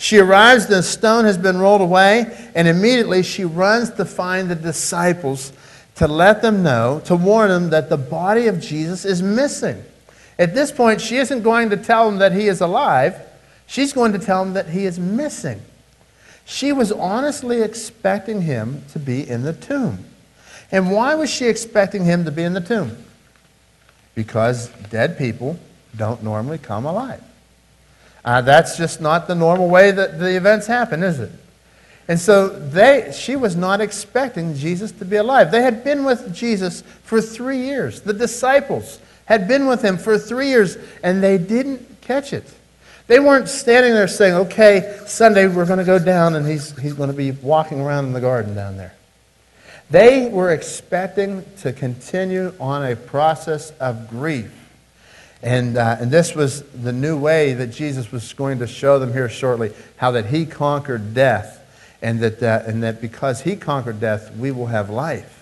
She 0.00 0.16
arrives, 0.16 0.66
the 0.66 0.82
stone 0.82 1.26
has 1.26 1.36
been 1.36 1.58
rolled 1.58 1.82
away, 1.82 2.24
and 2.54 2.66
immediately 2.66 3.22
she 3.22 3.44
runs 3.44 3.90
to 3.90 4.06
find 4.06 4.50
the 4.50 4.54
disciples 4.54 5.52
to 5.96 6.08
let 6.08 6.40
them 6.40 6.62
know, 6.62 7.02
to 7.04 7.14
warn 7.14 7.50
them 7.50 7.68
that 7.68 7.90
the 7.90 7.98
body 7.98 8.46
of 8.46 8.60
Jesus 8.60 9.04
is 9.04 9.22
missing. 9.22 9.84
At 10.38 10.54
this 10.54 10.72
point, 10.72 11.02
she 11.02 11.18
isn't 11.18 11.42
going 11.42 11.68
to 11.68 11.76
tell 11.76 12.08
them 12.08 12.18
that 12.20 12.32
he 12.32 12.48
is 12.48 12.62
alive. 12.62 13.14
She's 13.66 13.92
going 13.92 14.14
to 14.14 14.18
tell 14.18 14.42
them 14.42 14.54
that 14.54 14.70
he 14.70 14.86
is 14.86 14.98
missing. 14.98 15.60
She 16.46 16.72
was 16.72 16.90
honestly 16.90 17.60
expecting 17.60 18.40
him 18.40 18.82
to 18.92 18.98
be 18.98 19.28
in 19.28 19.42
the 19.42 19.52
tomb. 19.52 20.06
And 20.72 20.90
why 20.90 21.14
was 21.14 21.28
she 21.28 21.44
expecting 21.44 22.06
him 22.06 22.24
to 22.24 22.30
be 22.30 22.42
in 22.42 22.54
the 22.54 22.62
tomb? 22.62 22.96
Because 24.14 24.70
dead 24.88 25.18
people 25.18 25.60
don't 25.94 26.22
normally 26.22 26.56
come 26.56 26.86
alive. 26.86 27.22
Uh, 28.24 28.40
that's 28.42 28.76
just 28.76 29.00
not 29.00 29.26
the 29.26 29.34
normal 29.34 29.68
way 29.68 29.90
that 29.90 30.18
the 30.18 30.36
events 30.36 30.66
happen, 30.66 31.02
is 31.02 31.20
it? 31.20 31.30
And 32.08 32.18
so 32.18 32.48
they, 32.48 33.12
she 33.16 33.36
was 33.36 33.54
not 33.54 33.80
expecting 33.80 34.54
Jesus 34.56 34.90
to 34.92 35.04
be 35.04 35.16
alive. 35.16 35.50
They 35.50 35.62
had 35.62 35.84
been 35.84 36.04
with 36.04 36.34
Jesus 36.34 36.82
for 37.04 37.20
three 37.20 37.58
years. 37.58 38.00
The 38.00 38.12
disciples 38.12 38.98
had 39.26 39.46
been 39.46 39.66
with 39.66 39.82
him 39.82 39.96
for 39.96 40.18
three 40.18 40.48
years, 40.48 40.76
and 41.04 41.22
they 41.22 41.38
didn't 41.38 42.00
catch 42.00 42.32
it. 42.32 42.44
They 43.06 43.20
weren't 43.20 43.48
standing 43.48 43.94
there 43.94 44.08
saying, 44.08 44.34
okay, 44.34 45.00
Sunday 45.06 45.46
we're 45.46 45.66
going 45.66 45.78
to 45.78 45.84
go 45.84 45.98
down 45.98 46.36
and 46.36 46.46
he's, 46.46 46.78
he's 46.78 46.94
going 46.94 47.10
to 47.10 47.16
be 47.16 47.32
walking 47.32 47.80
around 47.80 48.06
in 48.06 48.12
the 48.12 48.20
garden 48.20 48.54
down 48.54 48.76
there. 48.76 48.94
They 49.90 50.28
were 50.28 50.52
expecting 50.52 51.44
to 51.58 51.72
continue 51.72 52.54
on 52.60 52.84
a 52.84 52.94
process 52.94 53.70
of 53.80 54.08
grief. 54.08 54.52
And, 55.42 55.76
uh, 55.78 55.96
and 55.98 56.10
this 56.10 56.34
was 56.34 56.62
the 56.62 56.92
new 56.92 57.18
way 57.18 57.54
that 57.54 57.68
Jesus 57.68 58.12
was 58.12 58.32
going 58.32 58.58
to 58.58 58.66
show 58.66 58.98
them 58.98 59.12
here 59.12 59.28
shortly 59.28 59.72
how 59.96 60.10
that 60.12 60.26
he 60.26 60.44
conquered 60.44 61.14
death, 61.14 61.56
and 62.02 62.20
that, 62.20 62.42
uh, 62.42 62.62
and 62.66 62.82
that 62.82 63.00
because 63.00 63.40
he 63.42 63.56
conquered 63.56 64.00
death, 64.00 64.34
we 64.36 64.50
will 64.50 64.66
have 64.66 64.90
life. 64.90 65.40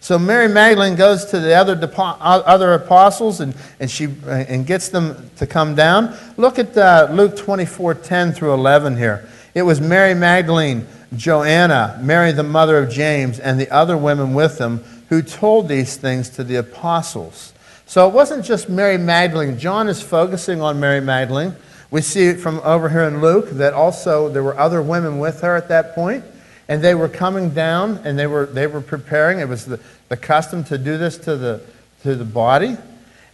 So 0.00 0.18
Mary 0.18 0.48
Magdalene 0.48 0.94
goes 0.94 1.24
to 1.26 1.40
the 1.40 1.54
other, 1.54 1.78
other 1.96 2.74
apostles 2.74 3.40
and, 3.40 3.54
and, 3.80 3.90
she, 3.90 4.08
and 4.26 4.64
gets 4.64 4.88
them 4.88 5.30
to 5.36 5.46
come 5.46 5.74
down. 5.74 6.16
Look 6.36 6.58
at 6.58 6.76
uh, 6.76 7.08
Luke 7.10 7.36
24 7.36 7.94
10 7.94 8.32
through 8.32 8.54
11 8.54 8.96
here. 8.96 9.28
It 9.54 9.62
was 9.62 9.80
Mary 9.80 10.14
Magdalene, 10.14 10.86
Joanna, 11.16 11.98
Mary 12.00 12.32
the 12.32 12.44
mother 12.44 12.78
of 12.78 12.90
James, 12.90 13.40
and 13.40 13.58
the 13.58 13.70
other 13.70 13.96
women 13.96 14.34
with 14.34 14.58
them 14.58 14.84
who 15.08 15.20
told 15.20 15.68
these 15.68 15.96
things 15.96 16.28
to 16.30 16.44
the 16.44 16.56
apostles. 16.56 17.52
So 17.88 18.06
it 18.06 18.12
wasn't 18.12 18.44
just 18.44 18.68
Mary 18.68 18.98
Magdalene. 18.98 19.58
John 19.58 19.88
is 19.88 20.02
focusing 20.02 20.60
on 20.60 20.78
Mary 20.78 21.00
Magdalene. 21.00 21.56
We 21.90 22.02
see 22.02 22.34
from 22.34 22.60
over 22.62 22.90
here 22.90 23.04
in 23.04 23.22
Luke 23.22 23.48
that 23.52 23.72
also 23.72 24.28
there 24.28 24.42
were 24.42 24.58
other 24.58 24.82
women 24.82 25.18
with 25.18 25.40
her 25.40 25.56
at 25.56 25.68
that 25.68 25.94
point 25.94 26.22
and 26.68 26.82
they 26.82 26.94
were 26.94 27.08
coming 27.08 27.48
down 27.48 27.98
and 28.04 28.18
they 28.18 28.26
were, 28.26 28.44
they 28.44 28.66
were 28.66 28.82
preparing. 28.82 29.40
It 29.40 29.48
was 29.48 29.64
the, 29.64 29.80
the 30.10 30.18
custom 30.18 30.64
to 30.64 30.76
do 30.76 30.98
this 30.98 31.16
to 31.18 31.34
the, 31.38 31.62
to 32.02 32.14
the 32.14 32.26
body. 32.26 32.76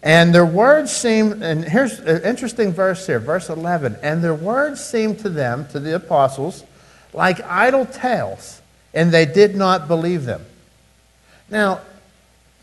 And 0.05 0.33
their 0.33 0.47
words 0.47 0.93
seemed, 0.93 1.43
and 1.43 1.65
here's 1.65 1.99
an 1.99 2.23
interesting 2.23 2.73
verse 2.73 3.09
here, 3.09 3.19
verse 3.19 3.49
11. 3.49 3.97
And 4.05 4.23
their 4.23 4.37
words 4.37 4.85
seemed 4.85 5.19
to 5.21 5.31
them, 5.31 5.67
to 5.73 5.81
the 5.81 5.97
apostles, 5.97 6.63
like 7.13 7.43
idle 7.43 7.87
tales, 7.87 8.63
and 8.93 9.11
they 9.11 9.27
did 9.27 9.57
not 9.57 9.89
believe 9.89 10.27
them. 10.27 10.45
Now, 11.51 11.81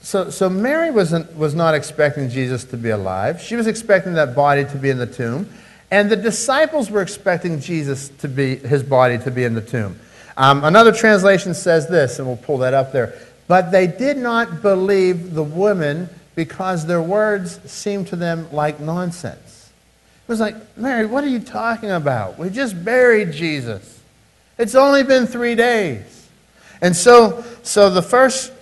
so, 0.01 0.29
so 0.29 0.49
Mary 0.49 0.89
wasn't, 0.89 1.35
was 1.37 1.53
not 1.53 1.75
expecting 1.75 2.29
Jesus 2.29 2.63
to 2.65 2.77
be 2.77 2.89
alive. 2.89 3.39
She 3.41 3.55
was 3.55 3.67
expecting 3.67 4.13
that 4.13 4.35
body 4.35 4.65
to 4.65 4.77
be 4.77 4.89
in 4.89 4.97
the 4.97 5.05
tomb. 5.05 5.47
And 5.91 6.09
the 6.09 6.15
disciples 6.15 6.89
were 6.89 7.01
expecting 7.01 7.59
Jesus 7.59 8.09
to 8.19 8.27
be, 8.27 8.55
his 8.55 8.81
body 8.81 9.17
to 9.19 9.31
be 9.31 9.43
in 9.43 9.53
the 9.53 9.61
tomb. 9.61 9.99
Um, 10.37 10.63
another 10.63 10.91
translation 10.91 11.53
says 11.53 11.87
this, 11.87 12.17
and 12.17 12.27
we'll 12.27 12.37
pull 12.37 12.59
that 12.59 12.73
up 12.73 12.91
there. 12.91 13.13
But 13.47 13.71
they 13.71 13.85
did 13.85 14.17
not 14.17 14.61
believe 14.61 15.33
the 15.33 15.43
woman 15.43 16.09
because 16.33 16.85
their 16.85 17.01
words 17.01 17.59
seemed 17.69 18.07
to 18.07 18.15
them 18.15 18.51
like 18.51 18.79
nonsense. 18.79 19.71
It 20.25 20.31
was 20.31 20.39
like, 20.39 20.55
Mary, 20.77 21.05
what 21.05 21.23
are 21.23 21.27
you 21.27 21.41
talking 21.41 21.91
about? 21.91 22.39
We 22.39 22.49
just 22.49 22.83
buried 22.83 23.33
Jesus. 23.33 24.01
It's 24.57 24.75
only 24.75 25.03
been 25.03 25.27
three 25.27 25.55
days. 25.55 26.29
And 26.81 26.95
so, 26.95 27.43
so 27.63 27.89
the 27.89 28.01
first 28.01 28.53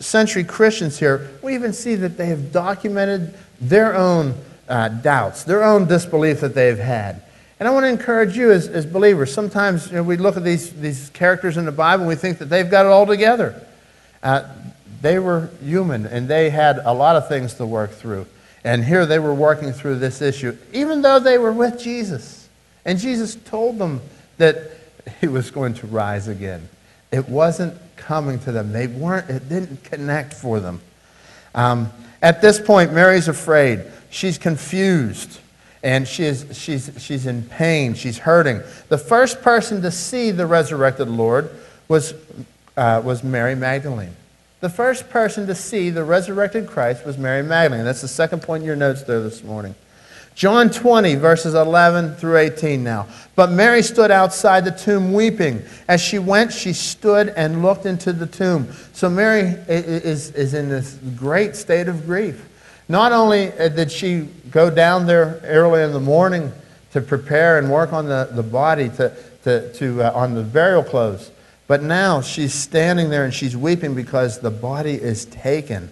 century 0.00 0.44
Christians 0.44 0.98
here, 0.98 1.30
we 1.42 1.54
even 1.54 1.72
see 1.72 1.94
that 1.96 2.16
they 2.16 2.26
have 2.26 2.52
documented 2.52 3.34
their 3.60 3.94
own 3.94 4.34
uh, 4.68 4.88
doubts, 4.88 5.44
their 5.44 5.62
own 5.62 5.86
disbelief 5.86 6.40
that 6.40 6.54
they've 6.54 6.78
had. 6.78 7.22
And 7.60 7.68
I 7.68 7.70
want 7.70 7.84
to 7.84 7.88
encourage 7.88 8.36
you 8.36 8.50
as, 8.50 8.68
as 8.68 8.84
believers. 8.84 9.32
Sometimes 9.32 9.88
you 9.88 9.96
know, 9.96 10.02
we 10.02 10.16
look 10.16 10.36
at 10.36 10.44
these, 10.44 10.72
these 10.72 11.10
characters 11.10 11.56
in 11.56 11.64
the 11.64 11.72
Bible 11.72 12.02
and 12.02 12.08
we 12.08 12.16
think 12.16 12.38
that 12.38 12.46
they've 12.46 12.70
got 12.70 12.84
it 12.86 12.88
all 12.88 13.06
together. 13.06 13.64
Uh, 14.22 14.48
they 15.00 15.18
were 15.18 15.50
human 15.62 16.06
and 16.06 16.28
they 16.28 16.50
had 16.50 16.78
a 16.78 16.92
lot 16.92 17.16
of 17.16 17.28
things 17.28 17.54
to 17.54 17.66
work 17.66 17.90
through. 17.90 18.26
And 18.64 18.84
here 18.84 19.04
they 19.04 19.18
were 19.18 19.34
working 19.34 19.72
through 19.72 19.98
this 19.98 20.22
issue, 20.22 20.56
even 20.72 21.02
though 21.02 21.20
they 21.20 21.38
were 21.38 21.52
with 21.52 21.78
Jesus. 21.78 22.48
And 22.84 22.98
Jesus 22.98 23.34
told 23.34 23.78
them 23.78 24.00
that 24.38 24.72
he 25.20 25.28
was 25.28 25.50
going 25.50 25.74
to 25.74 25.86
rise 25.86 26.28
again. 26.28 26.68
It 27.12 27.28
wasn't 27.28 27.78
coming 27.96 28.38
to 28.40 28.52
them. 28.52 28.72
They 28.72 28.86
weren't, 28.86 29.30
it 29.30 29.48
didn't 29.48 29.84
connect 29.84 30.34
for 30.34 30.60
them. 30.60 30.80
Um, 31.54 31.90
at 32.22 32.40
this 32.40 32.60
point, 32.60 32.92
Mary's 32.92 33.28
afraid. 33.28 33.84
She's 34.10 34.38
confused 34.38 35.40
and 35.84 36.08
she 36.08 36.24
is, 36.24 36.46
she's, 36.52 36.90
she's 36.98 37.26
in 37.26 37.42
pain. 37.42 37.92
She's 37.94 38.16
hurting. 38.16 38.62
The 38.88 38.96
first 38.96 39.42
person 39.42 39.82
to 39.82 39.90
see 39.90 40.30
the 40.30 40.46
resurrected 40.46 41.08
Lord 41.08 41.50
was, 41.88 42.14
uh, 42.76 43.02
was 43.04 43.22
Mary 43.22 43.54
Magdalene. 43.54 44.16
The 44.60 44.70
first 44.70 45.10
person 45.10 45.46
to 45.46 45.54
see 45.54 45.90
the 45.90 46.02
resurrected 46.02 46.66
Christ 46.66 47.04
was 47.04 47.18
Mary 47.18 47.42
Magdalene. 47.42 47.84
That's 47.84 48.00
the 48.00 48.08
second 48.08 48.40
point 48.40 48.62
in 48.62 48.66
your 48.66 48.76
notes 48.76 49.02
there 49.02 49.20
this 49.20 49.44
morning. 49.44 49.74
John 50.34 50.68
20, 50.68 51.14
verses 51.14 51.54
11 51.54 52.16
through 52.16 52.38
18 52.38 52.82
now. 52.82 53.06
But 53.36 53.50
Mary 53.50 53.82
stood 53.82 54.10
outside 54.10 54.64
the 54.64 54.72
tomb 54.72 55.12
weeping. 55.12 55.62
As 55.88 56.00
she 56.00 56.18
went, 56.18 56.52
she 56.52 56.72
stood 56.72 57.28
and 57.36 57.62
looked 57.62 57.86
into 57.86 58.12
the 58.12 58.26
tomb. 58.26 58.68
So 58.92 59.08
Mary 59.08 59.56
is, 59.68 60.30
is 60.32 60.54
in 60.54 60.68
this 60.68 60.98
great 61.16 61.54
state 61.54 61.88
of 61.88 62.04
grief. 62.06 62.48
Not 62.88 63.12
only 63.12 63.52
uh, 63.52 63.68
did 63.68 63.90
she 63.90 64.28
go 64.50 64.70
down 64.70 65.06
there 65.06 65.40
early 65.44 65.82
in 65.82 65.92
the 65.92 66.00
morning 66.00 66.52
to 66.92 67.00
prepare 67.00 67.58
and 67.58 67.70
work 67.70 67.92
on 67.92 68.06
the, 68.06 68.28
the 68.32 68.42
body, 68.42 68.88
to, 68.90 69.16
to, 69.44 69.72
to, 69.74 70.02
uh, 70.02 70.12
on 70.14 70.34
the 70.34 70.42
burial 70.42 70.82
clothes, 70.82 71.30
but 71.66 71.82
now 71.82 72.20
she's 72.20 72.52
standing 72.52 73.08
there 73.08 73.24
and 73.24 73.32
she's 73.32 73.56
weeping 73.56 73.94
because 73.94 74.40
the 74.40 74.50
body 74.50 74.94
is 74.94 75.24
taken. 75.26 75.90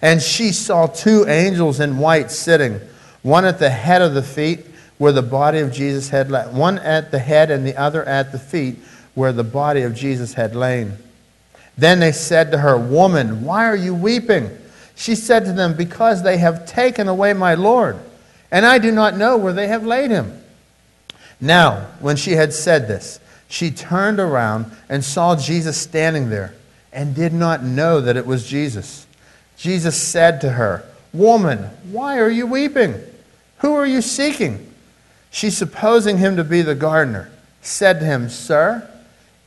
And 0.00 0.22
she 0.22 0.52
saw 0.52 0.86
two 0.86 1.26
angels 1.28 1.78
in 1.78 1.98
white 1.98 2.30
sitting, 2.30 2.80
one 3.22 3.44
at 3.44 3.58
the 3.58 3.70
head 3.70 4.02
of 4.02 4.14
the 4.14 4.22
feet 4.22 4.60
where 4.98 5.12
the 5.12 5.22
body 5.22 5.60
of 5.60 5.72
Jesus 5.72 6.10
had 6.10 6.30
lain, 6.30 6.54
one 6.54 6.78
at 6.78 7.10
the 7.10 7.18
head 7.18 7.50
and 7.50 7.66
the 7.66 7.76
other 7.76 8.04
at 8.04 8.32
the 8.32 8.38
feet 8.38 8.76
where 9.14 9.32
the 9.32 9.44
body 9.44 9.82
of 9.82 9.94
Jesus 9.94 10.34
had 10.34 10.54
lain. 10.54 10.92
Then 11.76 12.00
they 12.00 12.12
said 12.12 12.50
to 12.50 12.58
her, 12.58 12.76
Woman, 12.76 13.44
why 13.44 13.66
are 13.66 13.76
you 13.76 13.94
weeping? 13.94 14.50
She 14.94 15.14
said 15.14 15.46
to 15.46 15.52
them, 15.52 15.74
Because 15.76 16.22
they 16.22 16.36
have 16.36 16.66
taken 16.66 17.08
away 17.08 17.32
my 17.32 17.54
Lord, 17.54 17.98
and 18.50 18.66
I 18.66 18.78
do 18.78 18.90
not 18.90 19.16
know 19.16 19.36
where 19.36 19.54
they 19.54 19.68
have 19.68 19.86
laid 19.86 20.10
him. 20.10 20.42
Now, 21.40 21.86
when 22.00 22.16
she 22.16 22.32
had 22.32 22.52
said 22.52 22.86
this, 22.86 23.18
she 23.48 23.70
turned 23.70 24.20
around 24.20 24.70
and 24.88 25.02
saw 25.02 25.36
Jesus 25.36 25.78
standing 25.78 26.28
there, 26.28 26.54
and 26.92 27.14
did 27.14 27.32
not 27.32 27.62
know 27.62 28.00
that 28.00 28.16
it 28.16 28.26
was 28.26 28.46
Jesus. 28.46 29.06
Jesus 29.56 30.00
said 30.00 30.40
to 30.42 30.50
her, 30.50 30.84
Woman, 31.12 31.70
why 31.90 32.18
are 32.18 32.28
you 32.28 32.46
weeping? 32.46 32.94
Who 33.60 33.74
are 33.74 33.86
you 33.86 34.02
seeking? 34.02 34.66
She, 35.30 35.50
supposing 35.50 36.18
him 36.18 36.36
to 36.36 36.44
be 36.44 36.62
the 36.62 36.74
gardener, 36.74 37.30
said 37.62 38.00
to 38.00 38.06
him, 38.06 38.28
Sir, 38.28 38.88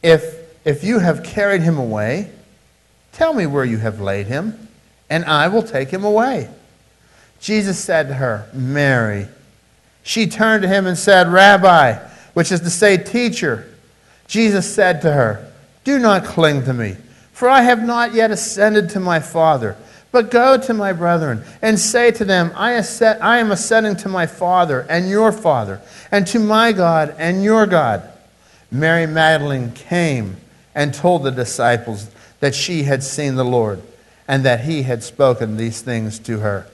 if, 0.02 0.24
if 0.66 0.84
you 0.84 1.00
have 1.00 1.24
carried 1.24 1.62
him 1.62 1.78
away, 1.78 2.32
tell 3.12 3.34
me 3.34 3.46
where 3.46 3.66
you 3.66 3.78
have 3.78 4.00
laid 4.00 4.28
him 4.28 4.64
and 5.10 5.26
I 5.26 5.48
will 5.48 5.62
take 5.62 5.90
him 5.90 6.04
away. 6.04 6.50
Jesus 7.40 7.78
said 7.78 8.08
to 8.08 8.16
her, 8.16 8.50
Mary. 8.54 9.28
She 10.02 10.28
turned 10.28 10.64
to 10.64 10.68
him 10.68 10.88
and 10.88 10.98
said, 10.98 11.32
Rabbi, 11.32 11.94
which 12.34 12.52
is 12.52 12.62
to 12.62 12.70
say, 12.70 12.98
teacher. 12.98 13.70
Jesus 14.28 14.74
said 14.74 15.02
to 15.02 15.12
her, 15.12 15.52
Do 15.84 16.00
not 16.00 16.26
cling 16.26 16.66
to 16.66 16.74
me, 16.74 16.98
for 17.32 17.48
I 17.48 17.62
have 17.62 17.84
not 17.84 18.14
yet 18.14 18.32
ascended 18.32 18.90
to 18.92 19.00
my 19.00 19.20
Father. 19.20 19.76
But 20.14 20.30
go 20.30 20.58
to 20.58 20.74
my 20.76 20.94
brethren 20.94 21.44
and 21.62 21.78
say 21.78 22.12
to 22.12 22.24
them, 22.24 22.52
I 22.56 22.74
am 22.74 23.52
ascending 23.52 23.98
to 23.98 24.10
my 24.10 24.28
Father 24.28 24.86
and 24.88 25.10
your 25.10 25.32
Father, 25.32 25.82
and 26.12 26.26
to 26.28 26.40
my 26.40 26.72
God 26.72 27.16
and 27.18 27.44
your 27.44 27.66
God. 27.66 28.08
Mary 28.72 29.08
Magdalene 29.08 29.72
came 29.72 30.38
and 30.76 30.94
told 30.94 31.24
the 31.24 31.32
disciples 31.32 32.10
that 32.42 32.54
she 32.54 32.84
had 32.84 33.04
seen 33.04 33.36
the 33.36 33.44
Lord 33.44 33.82
and 34.28 34.46
that 34.46 34.62
he 34.62 34.84
had 34.84 35.04
spoken 35.04 35.58
these 35.58 35.82
things 35.82 36.20
to 36.20 36.40
her. 36.40 36.68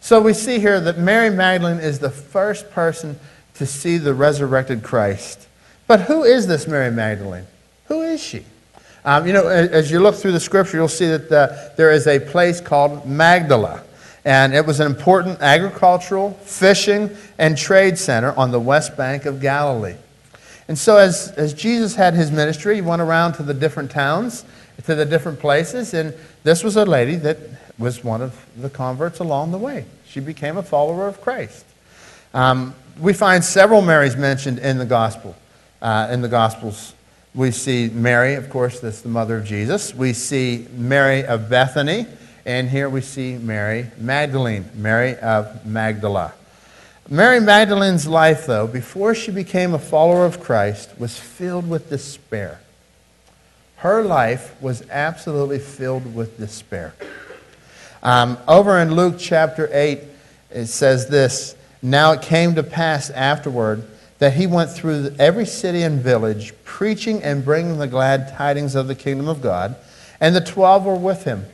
So 0.00 0.20
we 0.20 0.32
see 0.32 0.60
here 0.60 0.80
that 0.80 0.98
Mary 0.98 1.30
Magdalene 1.30 1.80
is 1.80 1.98
the 1.98 2.10
first 2.10 2.70
person 2.70 3.18
to 3.54 3.66
see 3.66 3.98
the 3.98 4.14
resurrected 4.14 4.84
Christ. 4.84 5.48
But 5.88 6.02
who 6.02 6.22
is 6.22 6.46
this 6.46 6.68
Mary 6.68 6.92
Magdalene? 6.92 7.46
Who 7.86 8.02
is 8.02 8.22
she? 8.22 8.44
Um, 9.04 9.26
you 9.26 9.32
know, 9.32 9.48
as 9.48 9.90
you 9.90 10.00
look 10.00 10.14
through 10.14 10.32
the 10.32 10.40
scripture, 10.40 10.76
you'll 10.76 10.88
see 10.88 11.08
that 11.08 11.28
the, 11.28 11.72
there 11.76 11.90
is 11.90 12.06
a 12.06 12.18
place 12.18 12.60
called 12.60 13.06
Magdala. 13.06 13.82
And 14.24 14.54
it 14.54 14.66
was 14.66 14.80
an 14.80 14.86
important 14.86 15.40
agricultural, 15.40 16.32
fishing, 16.32 17.16
and 17.38 17.56
trade 17.56 17.96
center 17.96 18.32
on 18.32 18.50
the 18.50 18.60
west 18.60 18.96
bank 18.96 19.24
of 19.24 19.40
Galilee. 19.40 19.96
And 20.68 20.78
so, 20.78 20.98
as, 20.98 21.32
as 21.32 21.54
Jesus 21.54 21.96
had 21.96 22.14
his 22.14 22.30
ministry, 22.30 22.76
he 22.76 22.80
went 22.80 23.00
around 23.00 23.32
to 23.34 23.42
the 23.42 23.54
different 23.54 23.90
towns, 23.90 24.44
to 24.84 24.94
the 24.94 25.06
different 25.06 25.40
places, 25.40 25.94
and 25.94 26.14
this 26.42 26.62
was 26.62 26.76
a 26.76 26.84
lady 26.84 27.16
that 27.16 27.38
was 27.78 28.04
one 28.04 28.20
of 28.20 28.46
the 28.56 28.70
converts 28.70 29.18
along 29.18 29.52
the 29.52 29.58
way. 29.58 29.86
She 30.06 30.20
became 30.20 30.58
a 30.58 30.62
follower 30.62 31.08
of 31.08 31.20
Christ. 31.20 31.64
Um, 32.34 32.74
we 33.00 33.14
find 33.14 33.42
several 33.42 33.82
Marys 33.82 34.16
mentioned 34.16 34.58
in 34.58 34.78
the 34.78 34.84
gospel. 34.84 35.34
Uh, 35.82 36.08
in 36.10 36.20
the 36.20 36.28
gospels, 36.28 36.94
we 37.34 37.52
see 37.52 37.88
Mary, 37.88 38.34
of 38.34 38.50
course, 38.50 38.80
that's 38.80 39.02
the 39.02 39.08
mother 39.08 39.38
of 39.38 39.44
Jesus. 39.44 39.94
We 39.94 40.12
see 40.12 40.66
Mary 40.72 41.24
of 41.24 41.48
Bethany, 41.48 42.06
and 42.44 42.68
here 42.68 42.88
we 42.88 43.00
see 43.00 43.36
Mary 43.36 43.86
Magdalene, 43.98 44.68
Mary 44.74 45.16
of 45.16 45.64
Magdala. 45.64 46.32
Mary 47.08 47.40
Magdalene's 47.40 48.06
life, 48.06 48.46
though, 48.46 48.66
before 48.66 49.14
she 49.14 49.30
became 49.30 49.74
a 49.74 49.78
follower 49.78 50.24
of 50.24 50.40
Christ, 50.40 50.90
was 50.98 51.18
filled 51.18 51.68
with 51.68 51.88
despair. 51.88 52.60
Her 53.76 54.02
life 54.02 54.60
was 54.60 54.82
absolutely 54.90 55.58
filled 55.58 56.14
with 56.14 56.36
despair. 56.36 56.94
Um, 58.02 58.38
over 58.48 58.78
in 58.78 58.94
Luke 58.94 59.16
chapter 59.18 59.68
8, 59.72 60.00
it 60.50 60.66
says 60.66 61.08
this 61.08 61.54
Now 61.80 62.12
it 62.12 62.22
came 62.22 62.54
to 62.56 62.62
pass 62.62 63.10
afterward 63.10 63.84
that 64.20 64.34
he 64.34 64.46
went 64.46 64.70
through 64.70 65.14
every 65.18 65.46
city 65.46 65.82
and 65.82 66.00
village, 66.00 66.52
preaching 66.62 67.22
and 67.22 67.44
bringing 67.44 67.78
the 67.78 67.86
glad 67.86 68.28
tidings 68.36 68.74
of 68.74 68.86
the 68.86 68.94
kingdom 68.94 69.26
of 69.26 69.42
God, 69.42 69.74
and 70.20 70.36
the 70.36 70.40
twelve 70.40 70.84
were 70.84 70.94
with 70.94 71.24
him. 71.24 71.46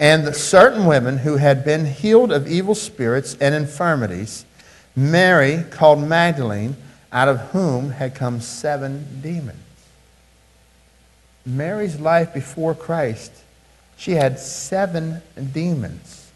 And 0.00 0.34
certain 0.34 0.86
women 0.86 1.18
who 1.18 1.36
had 1.36 1.64
been 1.64 1.84
healed 1.84 2.32
of 2.32 2.48
evil 2.48 2.74
spirits 2.74 3.36
and 3.40 3.54
infirmities, 3.54 4.44
Mary, 4.96 5.64
called 5.70 6.02
Magdalene, 6.02 6.76
out 7.12 7.28
of 7.28 7.38
whom 7.50 7.90
had 7.90 8.14
come 8.14 8.40
seven 8.40 9.20
demons. 9.22 9.58
Mary's 11.44 12.00
life 12.00 12.32
before 12.32 12.74
Christ, 12.74 13.32
she 13.98 14.12
had 14.12 14.38
seven 14.38 15.20
demons. 15.52 16.30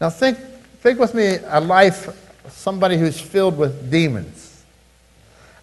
Now 0.00 0.10
think, 0.10 0.38
think 0.80 0.98
with 0.98 1.14
me 1.14 1.38
a 1.46 1.60
life, 1.60 2.08
somebody 2.50 2.98
who's 2.98 3.20
filled 3.20 3.56
with 3.56 3.90
demons. 3.92 4.51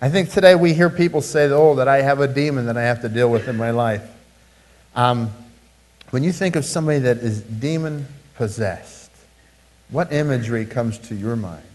I 0.01 0.07
think 0.07 0.29
today 0.29 0.55
we 0.55 0.73
hear 0.73 0.89
people 0.89 1.21
say, 1.21 1.49
oh, 1.49 1.75
that 1.75 1.89
I 1.89 2.01
have 2.01 2.21
a 2.21 2.27
demon 2.27 2.67
that 2.67 2.77
I 2.77 2.83
have 2.83 3.01
to 3.01 3.09
deal 3.09 3.29
with 3.29 3.49
in 3.49 3.57
my 3.57 3.71
life. 3.71 4.09
Um, 4.95 5.29
when 6.11 6.23
you 6.23 6.31
think 6.31 6.55
of 6.55 6.63
somebody 6.63 6.99
that 6.99 7.17
is 7.17 7.41
demon 7.41 8.07
possessed, 8.35 9.11
what 9.89 10.13
imagery 10.13 10.65
comes 10.65 10.97
to 10.99 11.15
your 11.15 11.35
mind? 11.35 11.65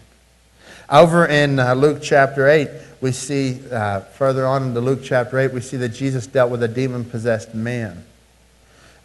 Over 0.89 1.27
in 1.27 1.59
uh, 1.59 1.75
Luke 1.75 1.99
chapter 2.01 2.47
8, 2.47 2.67
we 2.99 3.11
see 3.11 3.61
uh, 3.71 3.99
further 3.99 4.47
on 4.47 4.63
into 4.63 4.81
Luke 4.81 5.01
chapter 5.03 5.37
8, 5.37 5.53
we 5.53 5.61
see 5.61 5.77
that 5.77 5.89
Jesus 5.89 6.25
dealt 6.25 6.49
with 6.49 6.63
a 6.63 6.67
demon 6.67 7.05
possessed 7.05 7.53
man. 7.53 8.03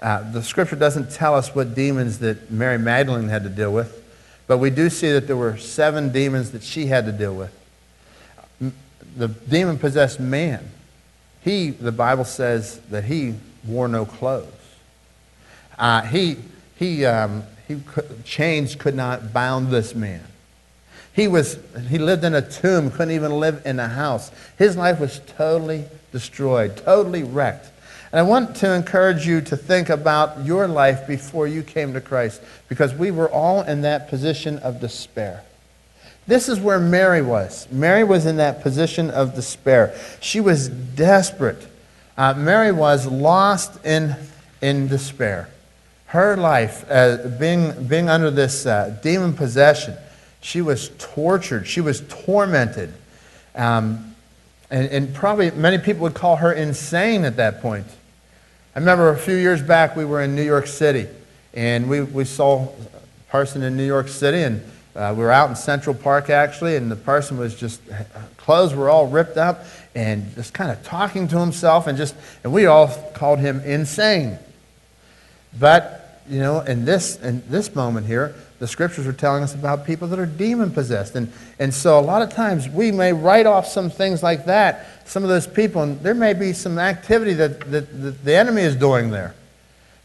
Uh, 0.00 0.32
the 0.32 0.42
scripture 0.42 0.76
doesn't 0.76 1.10
tell 1.10 1.34
us 1.34 1.54
what 1.54 1.74
demons 1.74 2.20
that 2.20 2.50
Mary 2.50 2.78
Magdalene 2.78 3.28
had 3.28 3.42
to 3.42 3.50
deal 3.50 3.72
with, 3.72 4.02
but 4.46 4.56
we 4.56 4.70
do 4.70 4.88
see 4.88 5.12
that 5.12 5.26
there 5.26 5.36
were 5.36 5.58
seven 5.58 6.10
demons 6.10 6.52
that 6.52 6.62
she 6.62 6.86
had 6.86 7.04
to 7.04 7.12
deal 7.12 7.34
with. 7.34 7.54
The 9.16 9.28
demon 9.28 9.78
possessed 9.78 10.20
man, 10.20 10.70
he, 11.42 11.70
the 11.70 11.92
Bible 11.92 12.24
says 12.24 12.78
that 12.90 13.04
he 13.04 13.34
wore 13.64 13.88
no 13.88 14.04
clothes. 14.04 14.46
Uh, 15.78 16.02
he, 16.02 16.36
he, 16.76 17.04
um, 17.06 17.42
he, 17.66 17.80
chains 18.24 18.74
could 18.74 18.94
not 18.94 19.32
bound 19.32 19.68
this 19.68 19.94
man. 19.94 20.22
He, 21.12 21.28
was, 21.28 21.58
he 21.88 21.98
lived 21.98 22.24
in 22.24 22.34
a 22.34 22.42
tomb, 22.42 22.90
couldn't 22.90 23.14
even 23.14 23.32
live 23.32 23.62
in 23.64 23.80
a 23.80 23.88
house. 23.88 24.30
His 24.58 24.76
life 24.76 25.00
was 25.00 25.20
totally 25.36 25.84
destroyed, 26.12 26.76
totally 26.76 27.22
wrecked. 27.22 27.70
And 28.12 28.18
I 28.18 28.22
want 28.22 28.56
to 28.56 28.74
encourage 28.74 29.26
you 29.26 29.40
to 29.42 29.56
think 29.56 29.88
about 29.88 30.44
your 30.44 30.66
life 30.66 31.06
before 31.06 31.46
you 31.46 31.62
came 31.62 31.92
to 31.94 32.00
Christ 32.00 32.42
because 32.68 32.94
we 32.94 33.10
were 33.10 33.30
all 33.30 33.62
in 33.62 33.82
that 33.82 34.08
position 34.08 34.58
of 34.58 34.80
despair. 34.80 35.44
This 36.30 36.48
is 36.48 36.60
where 36.60 36.78
Mary 36.78 37.22
was. 37.22 37.66
Mary 37.72 38.04
was 38.04 38.24
in 38.24 38.36
that 38.36 38.62
position 38.62 39.10
of 39.10 39.34
despair. 39.34 39.92
She 40.20 40.38
was 40.38 40.68
desperate. 40.68 41.66
Uh, 42.16 42.34
Mary 42.34 42.70
was 42.70 43.04
lost 43.04 43.84
in, 43.84 44.14
in 44.60 44.86
despair. 44.86 45.48
Her 46.06 46.36
life, 46.36 46.84
uh, 46.88 47.16
being, 47.40 47.88
being 47.88 48.08
under 48.08 48.30
this 48.30 48.64
uh, 48.64 48.96
demon 49.02 49.32
possession, 49.32 49.96
she 50.40 50.62
was 50.62 50.92
tortured. 50.98 51.66
She 51.66 51.80
was 51.80 52.02
tormented. 52.02 52.94
Um, 53.56 54.14
and, 54.70 54.86
and 54.88 55.12
probably 55.12 55.50
many 55.50 55.78
people 55.78 56.02
would 56.02 56.14
call 56.14 56.36
her 56.36 56.52
insane 56.52 57.24
at 57.24 57.38
that 57.38 57.60
point. 57.60 57.88
I 58.76 58.78
remember 58.78 59.08
a 59.10 59.18
few 59.18 59.34
years 59.34 59.62
back, 59.62 59.96
we 59.96 60.04
were 60.04 60.22
in 60.22 60.36
New 60.36 60.44
York 60.44 60.68
City, 60.68 61.08
and 61.54 61.90
we, 61.90 62.02
we 62.02 62.24
saw 62.24 62.68
a 62.68 63.30
person 63.32 63.64
in 63.64 63.76
New 63.76 63.84
York 63.84 64.06
City, 64.06 64.44
and 64.44 64.62
uh, 64.94 65.14
we 65.16 65.22
were 65.22 65.30
out 65.30 65.48
in 65.48 65.56
Central 65.56 65.94
Park 65.94 66.30
actually, 66.30 66.76
and 66.76 66.90
the 66.90 66.96
person 66.96 67.38
was 67.38 67.54
just, 67.54 67.80
clothes 68.36 68.74
were 68.74 68.90
all 68.90 69.06
ripped 69.06 69.36
up, 69.36 69.64
and 69.94 70.34
just 70.34 70.54
kind 70.54 70.70
of 70.70 70.82
talking 70.84 71.28
to 71.28 71.38
himself, 71.38 71.86
and 71.86 71.96
just, 71.98 72.14
and 72.44 72.52
we 72.52 72.66
all 72.66 72.88
called 73.14 73.38
him 73.38 73.60
insane. 73.60 74.38
But, 75.58 76.22
you 76.28 76.38
know, 76.38 76.60
in 76.60 76.84
this, 76.84 77.16
in 77.20 77.42
this 77.48 77.74
moment 77.74 78.06
here, 78.06 78.34
the 78.60 78.68
scriptures 78.68 79.06
are 79.06 79.12
telling 79.12 79.42
us 79.42 79.54
about 79.54 79.86
people 79.86 80.06
that 80.08 80.18
are 80.18 80.26
demon 80.26 80.70
possessed. 80.70 81.16
And, 81.16 81.32
and 81.58 81.72
so 81.72 81.98
a 81.98 82.02
lot 82.02 82.22
of 82.22 82.30
times 82.30 82.68
we 82.68 82.92
may 82.92 83.12
write 83.12 83.46
off 83.46 83.66
some 83.66 83.90
things 83.90 84.22
like 84.22 84.44
that, 84.44 84.86
some 85.06 85.22
of 85.22 85.28
those 85.28 85.46
people, 85.46 85.82
and 85.82 85.98
there 86.00 86.14
may 86.14 86.34
be 86.34 86.52
some 86.52 86.78
activity 86.78 87.32
that, 87.34 87.60
that, 87.70 88.02
that 88.02 88.24
the 88.24 88.36
enemy 88.36 88.62
is 88.62 88.76
doing 88.76 89.10
there. 89.10 89.34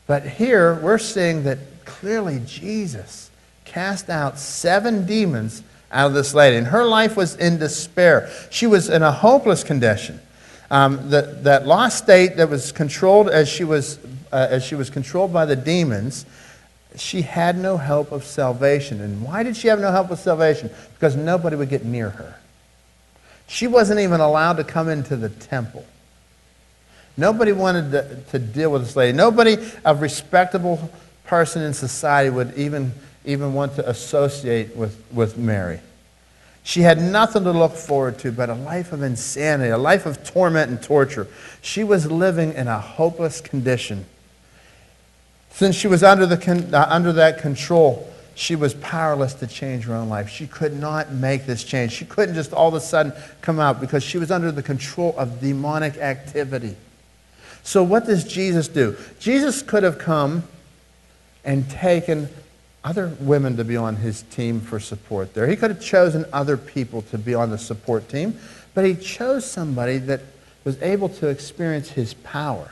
But 0.07 0.25
here 0.25 0.75
we're 0.75 0.99
seeing 0.99 1.43
that 1.43 1.59
clearly 1.85 2.41
Jesus 2.45 3.29
cast 3.65 4.09
out 4.09 4.39
seven 4.39 5.05
demons 5.05 5.63
out 5.91 6.07
of 6.07 6.13
this 6.13 6.33
lady. 6.33 6.57
And 6.57 6.67
her 6.67 6.85
life 6.85 7.17
was 7.17 7.35
in 7.35 7.57
despair. 7.57 8.29
She 8.49 8.67
was 8.67 8.89
in 8.89 9.03
a 9.03 9.11
hopeless 9.11 9.63
condition. 9.63 10.19
Um, 10.71 11.09
the, 11.09 11.21
that 11.41 11.67
lost 11.67 11.99
state 11.99 12.37
that 12.37 12.49
was 12.49 12.71
controlled 12.71 13.29
as 13.29 13.47
she 13.47 13.63
was, 13.63 13.99
uh, 14.31 14.47
as 14.49 14.63
she 14.63 14.75
was 14.75 14.89
controlled 14.89 15.31
by 15.31 15.45
the 15.45 15.55
demons 15.55 16.25
she 16.97 17.21
had 17.21 17.57
no 17.57 17.77
hope 17.77 18.11
of 18.11 18.23
salvation. 18.23 19.01
And 19.01 19.21
why 19.21 19.43
did 19.43 19.57
she 19.57 19.67
have 19.67 19.79
no 19.79 19.91
hope 19.91 20.11
of 20.11 20.19
salvation? 20.19 20.69
Because 20.93 21.15
nobody 21.15 21.55
would 21.55 21.69
get 21.69 21.85
near 21.85 22.09
her. 22.09 22.35
She 23.47 23.67
wasn't 23.67 23.99
even 23.99 24.21
allowed 24.21 24.57
to 24.57 24.63
come 24.63 24.89
into 24.89 25.15
the 25.15 25.29
temple. 25.29 25.85
Nobody 27.17 27.51
wanted 27.51 27.91
to, 27.91 28.21
to 28.31 28.39
deal 28.39 28.71
with 28.71 28.83
this 28.83 28.95
lady. 28.95 29.15
Nobody, 29.15 29.57
a 29.85 29.95
respectable 29.95 30.89
person 31.25 31.61
in 31.61 31.73
society, 31.73 32.29
would 32.29 32.55
even, 32.57 32.93
even 33.25 33.53
want 33.53 33.75
to 33.75 33.89
associate 33.89 34.75
with, 34.75 35.01
with 35.11 35.37
Mary. 35.37 35.79
She 36.63 36.81
had 36.81 36.99
nothing 36.99 37.43
to 37.43 37.51
look 37.51 37.73
forward 37.73 38.17
to 38.19 38.31
but 38.31 38.49
a 38.49 38.55
life 38.55 38.91
of 38.91 39.03
insanity, 39.03 39.69
a 39.69 39.77
life 39.77 40.07
of 40.07 40.23
torment 40.23 40.71
and 40.71 40.81
torture. 40.81 41.27
She 41.61 41.83
was 41.83 42.11
living 42.11 42.53
in 42.53 42.67
a 42.67 42.79
hopeless 42.79 43.39
condition. 43.39 44.05
Since 45.51 45.75
she 45.75 45.87
was 45.87 46.03
under, 46.03 46.25
the, 46.25 46.67
uh, 46.73 46.87
under 46.89 47.13
that 47.13 47.39
control, 47.39 48.11
she 48.33 48.55
was 48.55 48.73
powerless 48.73 49.33
to 49.35 49.47
change 49.47 49.85
her 49.85 49.93
own 49.93 50.09
life. 50.09 50.27
She 50.27 50.47
could 50.47 50.73
not 50.73 51.11
make 51.11 51.45
this 51.45 51.63
change. 51.63 51.93
She 51.93 52.03
couldn't 52.03 52.35
just 52.35 52.51
all 52.51 52.67
of 52.67 52.73
a 52.73 52.81
sudden 52.81 53.13
come 53.41 53.59
out 53.59 53.79
because 53.79 54.03
she 54.03 54.17
was 54.17 54.31
under 54.31 54.51
the 54.51 54.63
control 54.63 55.15
of 55.17 55.39
demonic 55.39 55.97
activity. 55.97 56.75
So, 57.63 57.83
what 57.83 58.05
does 58.05 58.23
Jesus 58.23 58.67
do? 58.67 58.97
Jesus 59.19 59.61
could 59.61 59.83
have 59.83 59.97
come 59.97 60.43
and 61.45 61.69
taken 61.69 62.27
other 62.85 63.11
women 63.19 63.57
to 63.57 63.63
be 63.65 63.75
on 63.75 63.95
his 63.95 64.21
team 64.21 64.61
for 64.61 64.79
support 64.79 65.33
there. 65.33 65.47
He 65.47 65.55
could 65.55 65.71
have 65.71 65.81
chosen 65.81 66.23
other 66.31 66.55
people 66.55 67.01
to 67.03 67.17
be 67.17 67.33
on 67.33 67.49
the 67.49 67.57
support 67.57 68.07
team, 68.07 68.39
but 68.75 68.85
he 68.85 68.95
chose 68.95 69.43
somebody 69.43 69.97
that 69.97 70.21
was 70.63 70.79
able 70.83 71.09
to 71.09 71.27
experience 71.27 71.89
his 71.89 72.13
power 72.13 72.69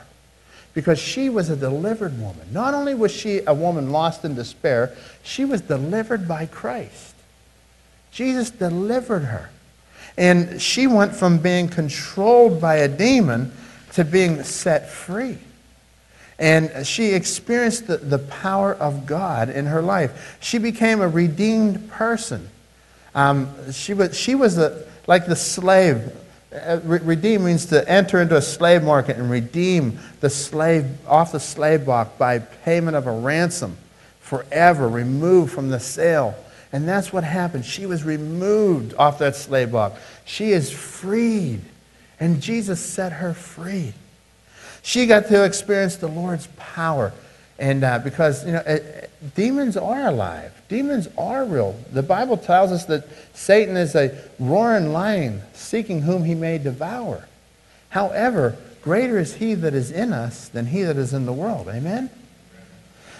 because 0.72 1.00
she 1.00 1.28
was 1.28 1.50
a 1.50 1.56
delivered 1.56 2.18
woman. 2.20 2.46
Not 2.52 2.74
only 2.74 2.94
was 2.94 3.10
she 3.12 3.40
a 3.44 3.52
woman 3.52 3.90
lost 3.90 4.24
in 4.24 4.36
despair, 4.36 4.96
she 5.24 5.44
was 5.44 5.60
delivered 5.60 6.28
by 6.28 6.46
Christ. 6.46 7.14
Jesus 8.12 8.50
delivered 8.50 9.24
her. 9.24 9.50
And 10.16 10.62
she 10.62 10.86
went 10.86 11.14
from 11.14 11.38
being 11.38 11.68
controlled 11.68 12.60
by 12.60 12.76
a 12.76 12.88
demon 12.88 13.52
to 13.94 14.04
being 14.04 14.44
set 14.44 14.90
free. 14.90 15.38
And 16.38 16.86
she 16.86 17.12
experienced 17.12 17.86
the, 17.86 17.98
the 17.98 18.18
power 18.18 18.74
of 18.74 19.06
God 19.06 19.48
in 19.48 19.66
her 19.66 19.82
life. 19.82 20.36
She 20.40 20.58
became 20.58 21.00
a 21.00 21.08
redeemed 21.08 21.90
person. 21.90 22.48
Um, 23.14 23.72
she 23.72 23.94
was, 23.94 24.18
she 24.18 24.34
was 24.34 24.58
a, 24.58 24.84
like 25.06 25.26
the 25.26 25.36
slave 25.36 26.12
uh, 26.54 26.78
redeem 26.84 27.44
means 27.44 27.66
to 27.66 27.88
enter 27.88 28.20
into 28.20 28.36
a 28.36 28.42
slave 28.42 28.84
market 28.84 29.16
and 29.16 29.28
redeem 29.28 29.98
the 30.20 30.30
slave 30.30 30.86
off 31.08 31.32
the 31.32 31.40
slave 31.40 31.84
block 31.84 32.16
by 32.16 32.38
payment 32.38 32.96
of 32.96 33.08
a 33.08 33.12
ransom 33.12 33.76
forever, 34.20 34.88
removed 34.88 35.52
from 35.52 35.68
the 35.68 35.80
sale. 35.80 36.34
And 36.72 36.88
that's 36.88 37.12
what 37.12 37.24
happened. 37.24 37.64
She 37.64 37.86
was 37.86 38.04
removed 38.04 38.94
off 38.94 39.18
that 39.18 39.34
slave 39.34 39.72
block. 39.72 39.96
She 40.24 40.52
is 40.52 40.70
freed. 40.70 41.60
And 42.20 42.40
Jesus 42.40 42.80
set 42.80 43.12
her 43.12 43.34
free. 43.34 43.92
She 44.84 45.06
got 45.06 45.28
to 45.28 45.44
experience 45.44 45.96
the 45.96 46.08
Lord's 46.08 46.46
power. 46.58 47.14
And 47.58 47.82
uh, 47.82 48.00
because, 48.00 48.44
you 48.44 48.52
know, 48.52 48.62
it, 48.66 49.10
demons 49.34 49.78
are 49.78 50.08
alive. 50.08 50.52
Demons 50.68 51.08
are 51.16 51.46
real. 51.46 51.74
The 51.90 52.02
Bible 52.02 52.36
tells 52.36 52.70
us 52.70 52.84
that 52.84 53.08
Satan 53.34 53.78
is 53.78 53.94
a 53.94 54.14
roaring 54.38 54.92
lion 54.92 55.40
seeking 55.54 56.02
whom 56.02 56.24
he 56.24 56.34
may 56.34 56.58
devour. 56.58 57.26
However, 57.88 58.56
greater 58.82 59.18
is 59.18 59.34
he 59.34 59.54
that 59.54 59.72
is 59.72 59.90
in 59.90 60.12
us 60.12 60.48
than 60.48 60.66
he 60.66 60.82
that 60.82 60.98
is 60.98 61.14
in 61.14 61.24
the 61.24 61.32
world. 61.32 61.68
Amen? 61.68 62.10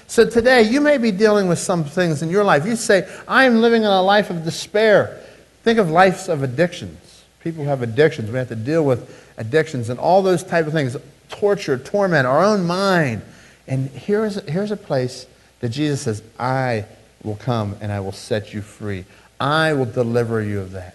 So 0.06 0.28
today, 0.28 0.62
you 0.62 0.82
may 0.82 0.98
be 0.98 1.12
dealing 1.12 1.48
with 1.48 1.58
some 1.58 1.84
things 1.84 2.20
in 2.20 2.28
your 2.28 2.44
life. 2.44 2.66
You 2.66 2.76
say, 2.76 3.08
I 3.26 3.44
am 3.44 3.62
living 3.62 3.84
in 3.84 3.88
a 3.88 4.02
life 4.02 4.28
of 4.28 4.44
despair. 4.44 5.18
Think 5.62 5.78
of 5.78 5.90
lives 5.90 6.28
of 6.28 6.42
addictions. 6.42 7.24
People 7.40 7.64
who 7.64 7.70
have 7.70 7.80
addictions. 7.80 8.30
We 8.30 8.36
have 8.36 8.48
to 8.48 8.56
deal 8.56 8.84
with 8.84 9.23
addictions 9.36 9.88
and 9.88 9.98
all 9.98 10.22
those 10.22 10.42
type 10.42 10.66
of 10.66 10.72
things. 10.72 10.96
Torture, 11.28 11.78
torment, 11.78 12.26
our 12.26 12.44
own 12.44 12.64
mind. 12.64 13.22
And 13.66 13.88
here's, 13.90 14.36
here's 14.48 14.70
a 14.70 14.76
place 14.76 15.26
that 15.60 15.70
Jesus 15.70 16.02
says, 16.02 16.22
I 16.38 16.84
will 17.22 17.36
come 17.36 17.76
and 17.80 17.90
I 17.90 18.00
will 18.00 18.12
set 18.12 18.52
you 18.52 18.62
free. 18.62 19.04
I 19.40 19.72
will 19.72 19.86
deliver 19.86 20.42
you 20.42 20.60
of 20.60 20.72
that. 20.72 20.94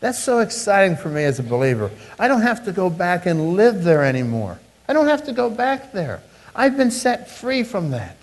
That's 0.00 0.22
so 0.22 0.40
exciting 0.40 0.96
for 0.96 1.08
me 1.08 1.24
as 1.24 1.38
a 1.38 1.42
believer. 1.42 1.90
I 2.18 2.28
don't 2.28 2.42
have 2.42 2.64
to 2.66 2.72
go 2.72 2.90
back 2.90 3.26
and 3.26 3.56
live 3.56 3.82
there 3.82 4.04
anymore. 4.04 4.58
I 4.88 4.92
don't 4.92 5.08
have 5.08 5.24
to 5.24 5.32
go 5.32 5.50
back 5.50 5.92
there. 5.92 6.20
I've 6.54 6.76
been 6.76 6.90
set 6.90 7.30
free 7.30 7.64
from 7.64 7.90
that 7.90 8.16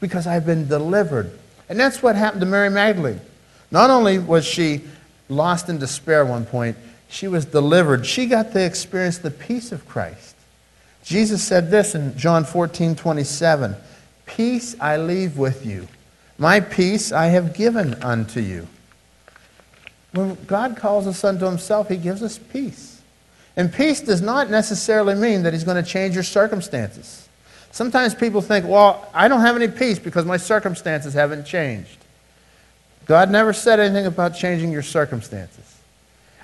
because 0.00 0.26
I've 0.26 0.46
been 0.46 0.68
delivered. 0.68 1.36
And 1.68 1.78
that's 1.78 2.02
what 2.02 2.16
happened 2.16 2.40
to 2.40 2.46
Mary 2.46 2.70
Magdalene. 2.70 3.20
Not 3.70 3.90
only 3.90 4.18
was 4.18 4.44
she 4.44 4.82
lost 5.28 5.68
in 5.68 5.78
despair 5.78 6.22
at 6.22 6.28
one 6.28 6.46
point, 6.46 6.76
she 7.08 7.26
was 7.26 7.46
delivered. 7.46 8.06
She 8.06 8.26
got 8.26 8.52
to 8.52 8.64
experience 8.64 9.18
the 9.18 9.30
peace 9.30 9.72
of 9.72 9.88
Christ. 9.88 10.36
Jesus 11.02 11.42
said 11.42 11.70
this 11.70 11.94
in 11.94 12.16
John 12.18 12.44
14 12.44 12.94
27 12.94 13.76
Peace 14.26 14.76
I 14.78 14.98
leave 14.98 15.38
with 15.38 15.64
you, 15.64 15.88
my 16.36 16.60
peace 16.60 17.12
I 17.12 17.26
have 17.26 17.54
given 17.54 17.94
unto 18.02 18.40
you. 18.40 18.68
When 20.12 20.36
God 20.46 20.76
calls 20.76 21.06
us 21.06 21.24
unto 21.24 21.46
himself, 21.46 21.88
he 21.88 21.96
gives 21.96 22.22
us 22.22 22.38
peace. 22.38 23.00
And 23.56 23.72
peace 23.72 24.00
does 24.00 24.22
not 24.22 24.50
necessarily 24.50 25.14
mean 25.14 25.42
that 25.42 25.52
he's 25.52 25.64
going 25.64 25.82
to 25.82 25.88
change 25.88 26.14
your 26.14 26.22
circumstances. 26.22 27.28
Sometimes 27.72 28.14
people 28.14 28.40
think, 28.40 28.66
well, 28.66 29.10
I 29.12 29.28
don't 29.28 29.40
have 29.40 29.56
any 29.56 29.68
peace 29.68 29.98
because 29.98 30.24
my 30.24 30.36
circumstances 30.36 31.14
haven't 31.14 31.44
changed. 31.44 31.98
God 33.06 33.30
never 33.30 33.52
said 33.52 33.80
anything 33.80 34.06
about 34.06 34.34
changing 34.34 34.70
your 34.70 34.82
circumstances. 34.82 35.67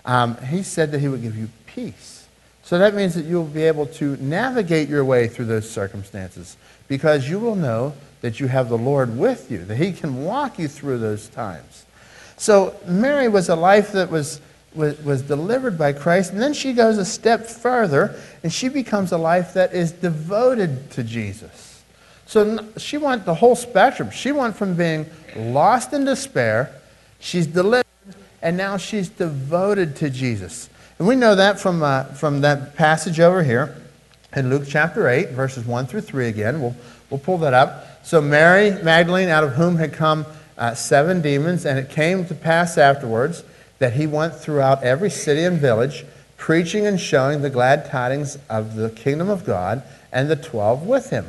Um, 0.05 0.37
he 0.39 0.63
said 0.63 0.93
that 0.93 1.01
he 1.01 1.09
would 1.09 1.23
give 1.23 1.37
you 1.37 1.49
peace. 1.67 2.27
So 2.63 2.79
that 2.79 2.95
means 2.95 3.15
that 3.15 3.27
you'll 3.27 3.45
be 3.45 3.65
able 3.65 3.87
to 3.87 4.17
navigate 4.17 4.89
your 4.89 5.05
way 5.05 5.29
through 5.29 5.47
those 5.47 5.71
circumstances 5.71 6.57
because 6.89 7.29
you 7.29 7.39
will 7.39 7.57
know 7.57 7.95
that 8.23 8.41
you 8.41 8.47
have 8.47 8.71
the 8.71 8.79
Lord 8.79 9.19
with 9.19 9.51
you, 9.51 9.65
that 9.67 9.77
He 9.77 9.93
can 9.93 10.25
walk 10.25 10.59
you 10.59 10.67
through 10.67 10.99
those 10.99 11.29
times. 11.29 11.85
So 12.39 12.75
Mary 12.87 13.29
was 13.29 13.51
a 13.51 13.55
life 13.55 13.93
that 13.93 14.11
was, 14.11 14.41
was, 14.75 14.99
was 15.03 15.21
delivered 15.21 15.77
by 15.77 15.93
Christ, 15.93 16.33
and 16.33 16.41
then 16.41 16.55
she 16.55 16.73
goes 16.73 16.97
a 16.97 17.05
step 17.05 17.47
further, 17.47 18.19
and 18.43 18.51
she 18.51 18.71
becomes 18.71 19.13
a 19.13 19.19
life 19.19 19.53
that 19.53 19.75
is 19.75 19.93
devoted 19.93 20.91
to 20.93 21.05
Jesus. 21.05 21.83
So 22.25 22.67
she 22.79 22.97
went 22.97 23.27
the 23.27 23.35
whole 23.35 23.57
spectrum. 23.57 24.11
She 24.11 24.33
went 24.33 24.57
from 24.57 24.75
being 24.75 25.05
lost 25.37 25.93
in 25.93 26.07
despair, 26.07 26.75
she's 27.21 27.47
delivered, 27.47 27.84
and 28.45 28.59
now 28.59 28.77
she's 28.77 29.09
devoted 29.09 29.97
to 29.97 30.11
Jesus. 30.11 30.69
And 30.99 31.09
we 31.09 31.17
know 31.17 31.35
that 31.35 31.59
from, 31.59 31.83
uh, 31.83 32.05
from 32.05 32.43
that 32.43 32.77
passage 32.77 33.19
over 33.19 33.43
here 33.43 33.75
in 34.37 34.51
Luke 34.51 34.65
chapter 34.69 35.09
8, 35.09 35.31
verses 35.31 35.65
1 35.65 35.87
through 35.87 36.03
3 36.03 36.29
again. 36.29 36.61
We'll, 36.61 36.77
we'll 37.09 37.21
pull 37.21 37.39
that 37.39 37.55
up. 37.55 38.05
So 38.05 38.21
Mary 38.21 38.71
Magdalene, 38.83 39.31
out 39.31 39.45
of 39.45 39.55
whom 39.55 39.77
had 39.77 39.95
come 39.95 40.27
uh, 40.59 40.75
seven 40.75 41.23
demons, 41.23 41.65
and 41.65 41.79
it 41.79 41.89
came 41.89 42.27
to 42.27 42.35
pass 42.35 42.77
afterwards 42.77 43.45
that 43.79 43.95
he 43.95 44.07
went 44.07 44.35
throughout 44.35 44.83
every 44.83 45.11
city 45.11 45.45
and 45.45 45.59
village, 45.59 46.05
preaching 46.37 46.87
and 46.87 47.01
showing 47.01 47.41
the 47.41 47.51
glad 47.51 47.87
tidings 47.87 48.39
of 48.51 48.77
the 48.77 48.91
kingdom 48.91 49.31
of 49.31 49.47
God, 49.47 49.83
and 50.13 50.31
the 50.31 50.37
twelve 50.37 50.87
with 50.87 51.09
him. 51.09 51.27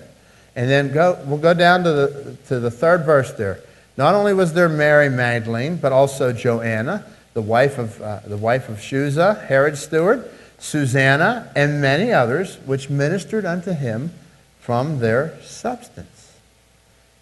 And 0.55 0.69
then 0.69 0.91
go, 0.91 1.17
we'll 1.25 1.37
go 1.37 1.53
down 1.53 1.83
to 1.85 1.91
the, 1.91 2.37
to 2.47 2.59
the 2.59 2.69
third 2.69 3.05
verse 3.05 3.31
there. 3.33 3.61
Not 3.97 4.13
only 4.13 4.33
was 4.33 4.53
there 4.53 4.69
Mary 4.69 5.09
Magdalene, 5.09 5.77
but 5.77 5.91
also 5.91 6.33
Joanna, 6.33 7.05
the 7.33 7.41
wife 7.41 7.77
of, 7.77 8.01
uh, 8.01 8.19
the 8.25 8.37
wife 8.37 8.69
of 8.69 8.77
Chuza, 8.77 9.45
Herod's 9.47 9.81
steward, 9.81 10.29
Susanna, 10.59 11.51
and 11.55 11.81
many 11.81 12.11
others, 12.11 12.57
which 12.65 12.89
ministered 12.89 13.45
unto 13.45 13.71
him 13.71 14.11
from 14.59 14.99
their 14.99 15.39
substance. 15.41 16.33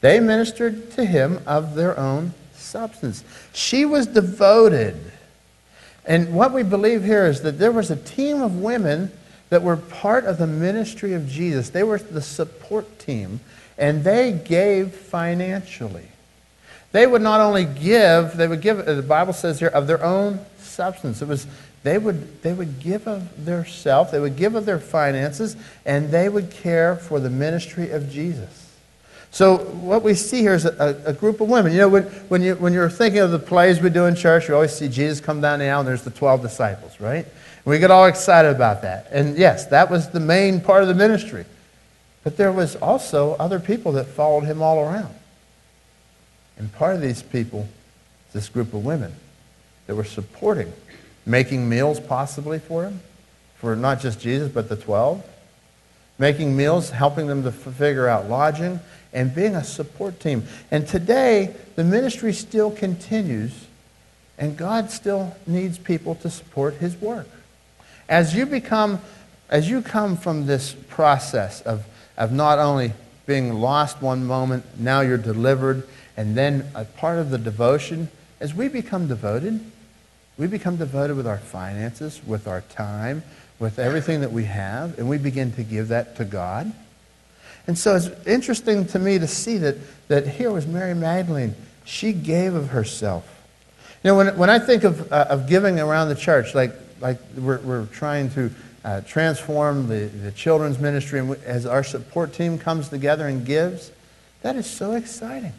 They 0.01 0.19
ministered 0.19 0.91
to 0.91 1.05
him 1.05 1.41
of 1.45 1.75
their 1.75 1.97
own 1.99 2.33
substance. 2.55 3.23
She 3.53 3.85
was 3.85 4.07
devoted. 4.07 4.95
And 6.05 6.33
what 6.33 6.53
we 6.53 6.63
believe 6.63 7.03
here 7.03 7.25
is 7.25 7.41
that 7.41 7.59
there 7.59 7.71
was 7.71 7.91
a 7.91 7.95
team 7.95 8.41
of 8.41 8.59
women 8.59 9.11
that 9.49 9.61
were 9.61 9.77
part 9.77 10.25
of 10.25 10.37
the 10.39 10.47
ministry 10.47 11.13
of 11.13 11.27
Jesus. 11.27 11.69
They 11.69 11.83
were 11.83 11.99
the 11.99 12.21
support 12.21 12.99
team, 12.99 13.39
and 13.77 14.03
they 14.03 14.31
gave 14.31 14.93
financially. 14.93 16.07
They 16.93 17.07
would 17.07 17.23
not 17.23 17.41
only 17.41 17.65
give, 17.65 18.37
they 18.37 18.47
would 18.47 18.61
give, 18.61 18.85
the 18.85 19.01
Bible 19.01 19.33
says 19.33 19.59
here, 19.59 19.69
of 19.69 19.87
their 19.87 20.03
own 20.03 20.39
substance. 20.59 21.23
It 21.23 21.27
was, 21.27 21.47
they 21.81 21.97
would, 21.97 22.41
they 22.43 22.53
would 22.53 22.79
give 22.79 23.07
of 23.07 23.45
their 23.45 23.65
self, 23.65 24.11
they 24.11 24.19
would 24.19 24.37
give 24.37 24.53
of 24.53 24.67
their 24.67 24.79
finances, 24.79 25.57
and 25.85 26.11
they 26.11 26.29
would 26.29 26.51
care 26.51 26.95
for 26.95 27.19
the 27.19 27.31
ministry 27.31 27.89
of 27.89 28.11
Jesus. 28.11 28.59
So 29.31 29.57
what 29.57 30.03
we 30.03 30.13
see 30.13 30.41
here 30.41 30.53
is 30.53 30.65
a, 30.65 31.01
a, 31.07 31.13
group 31.13 31.41
of 31.41 31.49
women. 31.49 31.71
You 31.71 31.79
know, 31.79 31.89
when, 31.89 32.03
when, 32.03 32.43
you, 32.43 32.53
when 32.55 32.73
you're 32.73 32.91
thinking 32.91 33.21
of 33.21 33.31
the 33.31 33.39
plays 33.39 33.81
we 33.81 33.89
do 33.89 34.05
in 34.05 34.15
church, 34.15 34.47
you 34.47 34.53
always 34.53 34.75
see 34.75 34.87
Jesus 34.87 35.19
come 35.19 35.41
down 35.41 35.57
the 35.57 35.65
aisle 35.65 35.79
and 35.79 35.87
there's 35.87 36.03
the 36.03 36.11
12 36.11 36.43
disciples, 36.43 36.99
right? 36.99 37.25
And 37.25 37.65
we 37.65 37.79
get 37.79 37.89
all 37.89 38.05
excited 38.05 38.55
about 38.55 38.83
that. 38.83 39.07
And 39.09 39.35
yes, 39.35 39.65
that 39.67 39.89
was 39.89 40.11
the 40.11 40.19
main 40.19 40.61
part 40.61 40.83
of 40.83 40.87
the 40.87 40.93
ministry. 40.93 41.45
But 42.23 42.37
there 42.37 42.51
was 42.51 42.75
also 42.75 43.33
other 43.37 43.59
people 43.59 43.93
that 43.93 44.05
followed 44.05 44.43
him 44.43 44.61
all 44.61 44.79
around. 44.79 45.15
And 46.57 46.71
part 46.71 46.95
of 46.95 47.01
these 47.01 47.23
people, 47.23 47.67
this 48.31 48.49
group 48.49 48.73
of 48.73 48.85
women 48.85 49.13
that 49.87 49.95
were 49.95 50.03
supporting, 50.03 50.71
making 51.25 51.67
meals 51.67 51.99
possibly 51.99 52.59
for 52.59 52.83
him, 52.83 53.01
for 53.57 53.75
not 53.75 53.99
just 53.99 54.19
Jesus, 54.19 54.51
but 54.51 54.69
the 54.69 54.75
12, 54.75 55.23
making 56.19 56.55
meals, 56.55 56.89
helping 56.89 57.27
them 57.27 57.43
to 57.43 57.51
figure 57.51 58.07
out 58.07 58.29
lodging, 58.29 58.79
and 59.13 59.33
being 59.33 59.55
a 59.55 59.63
support 59.63 60.19
team. 60.19 60.43
And 60.71 60.87
today, 60.87 61.55
the 61.75 61.83
ministry 61.83 62.33
still 62.33 62.71
continues, 62.71 63.53
and 64.37 64.57
God 64.57 64.89
still 64.89 65.35
needs 65.45 65.77
people 65.77 66.15
to 66.15 66.29
support 66.29 66.75
his 66.75 66.99
work. 66.99 67.27
As 68.09 68.35
you 68.35 68.45
become, 68.45 68.99
as 69.49 69.69
you 69.69 69.81
come 69.81 70.17
from 70.17 70.45
this 70.45 70.73
process 70.89 71.61
of, 71.61 71.85
of 72.17 72.31
not 72.31 72.59
only 72.59 72.93
being 73.25 73.53
lost 73.53 74.01
one 74.01 74.25
moment, 74.25 74.65
now 74.77 75.01
you're 75.01 75.17
delivered, 75.17 75.87
and 76.15 76.35
then 76.35 76.69
a 76.75 76.85
part 76.85 77.19
of 77.19 77.29
the 77.29 77.37
devotion, 77.37 78.09
as 78.39 78.53
we 78.53 78.67
become 78.67 79.07
devoted, 79.07 79.59
we 80.37 80.47
become 80.47 80.77
devoted 80.77 81.15
with 81.15 81.27
our 81.27 81.37
finances, 81.37 82.21
with 82.25 82.47
our 82.47 82.61
time, 82.61 83.23
with 83.59 83.79
everything 83.79 84.21
that 84.21 84.31
we 84.31 84.45
have, 84.45 84.97
and 84.97 85.07
we 85.07 85.17
begin 85.17 85.51
to 85.53 85.63
give 85.63 85.89
that 85.89 86.15
to 86.17 86.25
God. 86.25 86.71
And 87.67 87.77
so 87.77 87.95
it's 87.95 88.09
interesting 88.27 88.85
to 88.87 88.99
me 88.99 89.19
to 89.19 89.27
see 89.27 89.57
that, 89.59 89.77
that 90.07 90.27
here 90.27 90.51
was 90.51 90.67
Mary 90.67 90.93
Magdalene. 90.93 91.55
She 91.85 92.11
gave 92.11 92.55
of 92.55 92.69
herself. 92.69 93.29
You 94.03 94.09
know, 94.09 94.17
when, 94.17 94.37
when 94.37 94.49
I 94.49 94.59
think 94.59 94.83
of, 94.83 95.11
uh, 95.13 95.27
of 95.29 95.47
giving 95.47 95.79
around 95.79 96.09
the 96.09 96.15
church, 96.15 96.53
like, 96.53 96.73
like 96.99 97.19
we're, 97.37 97.59
we're 97.59 97.85
trying 97.85 98.29
to 98.31 98.51
uh, 98.83 99.01
transform 99.01 99.87
the, 99.87 100.07
the 100.07 100.31
children's 100.31 100.77
ministry, 100.77 101.19
and 101.19 101.35
as 101.45 101.65
our 101.65 101.83
support 101.83 102.33
team 102.33 102.57
comes 102.57 102.89
together 102.89 103.27
and 103.27 103.45
gives, 103.45 103.91
that 104.41 104.57
is 104.57 104.69
so 104.69 104.91
exciting. 104.91 105.53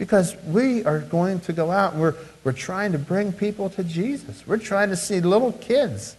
Because 0.00 0.34
we 0.46 0.82
are 0.86 1.00
going 1.00 1.40
to 1.40 1.52
go 1.52 1.70
out 1.70 1.92
and 1.92 2.00
we're, 2.00 2.14
we're 2.42 2.54
trying 2.54 2.92
to 2.92 2.98
bring 2.98 3.34
people 3.34 3.68
to 3.68 3.84
Jesus. 3.84 4.46
We're 4.46 4.56
trying 4.56 4.88
to 4.88 4.96
see 4.96 5.20
little 5.20 5.52
kids 5.52 6.16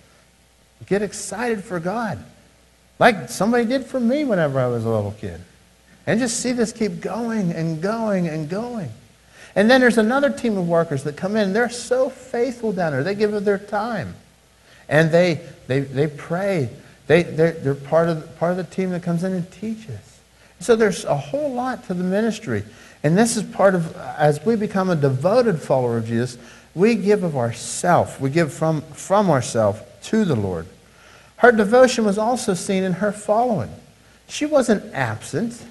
get 0.85 1.01
excited 1.01 1.63
for 1.63 1.79
God, 1.79 2.23
like 2.99 3.27
somebody 3.29 3.65
did 3.65 3.87
for 3.87 3.99
me 3.99 4.23
whenever 4.23 4.59
I 4.59 4.67
was 4.67 4.85
a 4.85 4.89
little 4.89 5.15
kid. 5.19 5.41
And 6.05 6.19
just 6.19 6.41
see 6.41 6.51
this 6.51 6.71
keep 6.71 7.01
going 7.01 7.53
and 7.53 7.81
going 7.81 8.27
and 8.27 8.47
going. 8.47 8.91
And 9.55 9.67
then 9.67 9.81
there's 9.81 9.97
another 9.97 10.29
team 10.29 10.59
of 10.59 10.67
workers 10.67 11.03
that 11.05 11.17
come 11.17 11.35
in. 11.35 11.51
They're 11.51 11.67
so 11.67 12.11
faithful 12.11 12.73
down 12.73 12.91
there. 12.91 13.03
They 13.03 13.15
give 13.15 13.33
of 13.33 13.45
their 13.45 13.57
time. 13.57 14.13
And 14.89 15.09
they, 15.09 15.41
they, 15.65 15.79
they 15.79 16.05
pray. 16.05 16.69
They, 17.07 17.23
they're, 17.23 17.53
they're 17.53 17.73
part, 17.73 18.09
of, 18.09 18.37
part 18.37 18.51
of 18.51 18.57
the 18.57 18.75
team 18.75 18.91
that 18.91 19.01
comes 19.01 19.23
in 19.23 19.33
and 19.33 19.51
teaches. 19.51 20.19
So 20.59 20.75
there's 20.75 21.03
a 21.05 21.17
whole 21.17 21.51
lot 21.51 21.85
to 21.85 21.95
the 21.95 22.03
ministry. 22.03 22.63
And 23.03 23.17
this 23.17 23.35
is 23.35 23.43
part 23.43 23.75
of, 23.75 23.95
as 23.95 24.43
we 24.45 24.55
become 24.55 24.89
a 24.89 24.95
devoted 24.95 25.61
follower 25.61 25.97
of 25.97 26.05
Jesus, 26.05 26.37
we 26.75 26.95
give 26.95 27.23
of 27.23 27.35
ourself. 27.35 28.21
We 28.21 28.29
give 28.29 28.53
from, 28.53 28.81
from 28.81 29.29
ourself 29.29 29.83
to 30.03 30.23
the 30.23 30.35
Lord. 30.35 30.67
Her 31.37 31.51
devotion 31.51 32.05
was 32.05 32.17
also 32.17 32.53
seen 32.53 32.83
in 32.83 32.93
her 32.93 33.11
following. 33.11 33.71
She 34.27 34.45
wasn't 34.45 34.93
absent. 34.93 35.65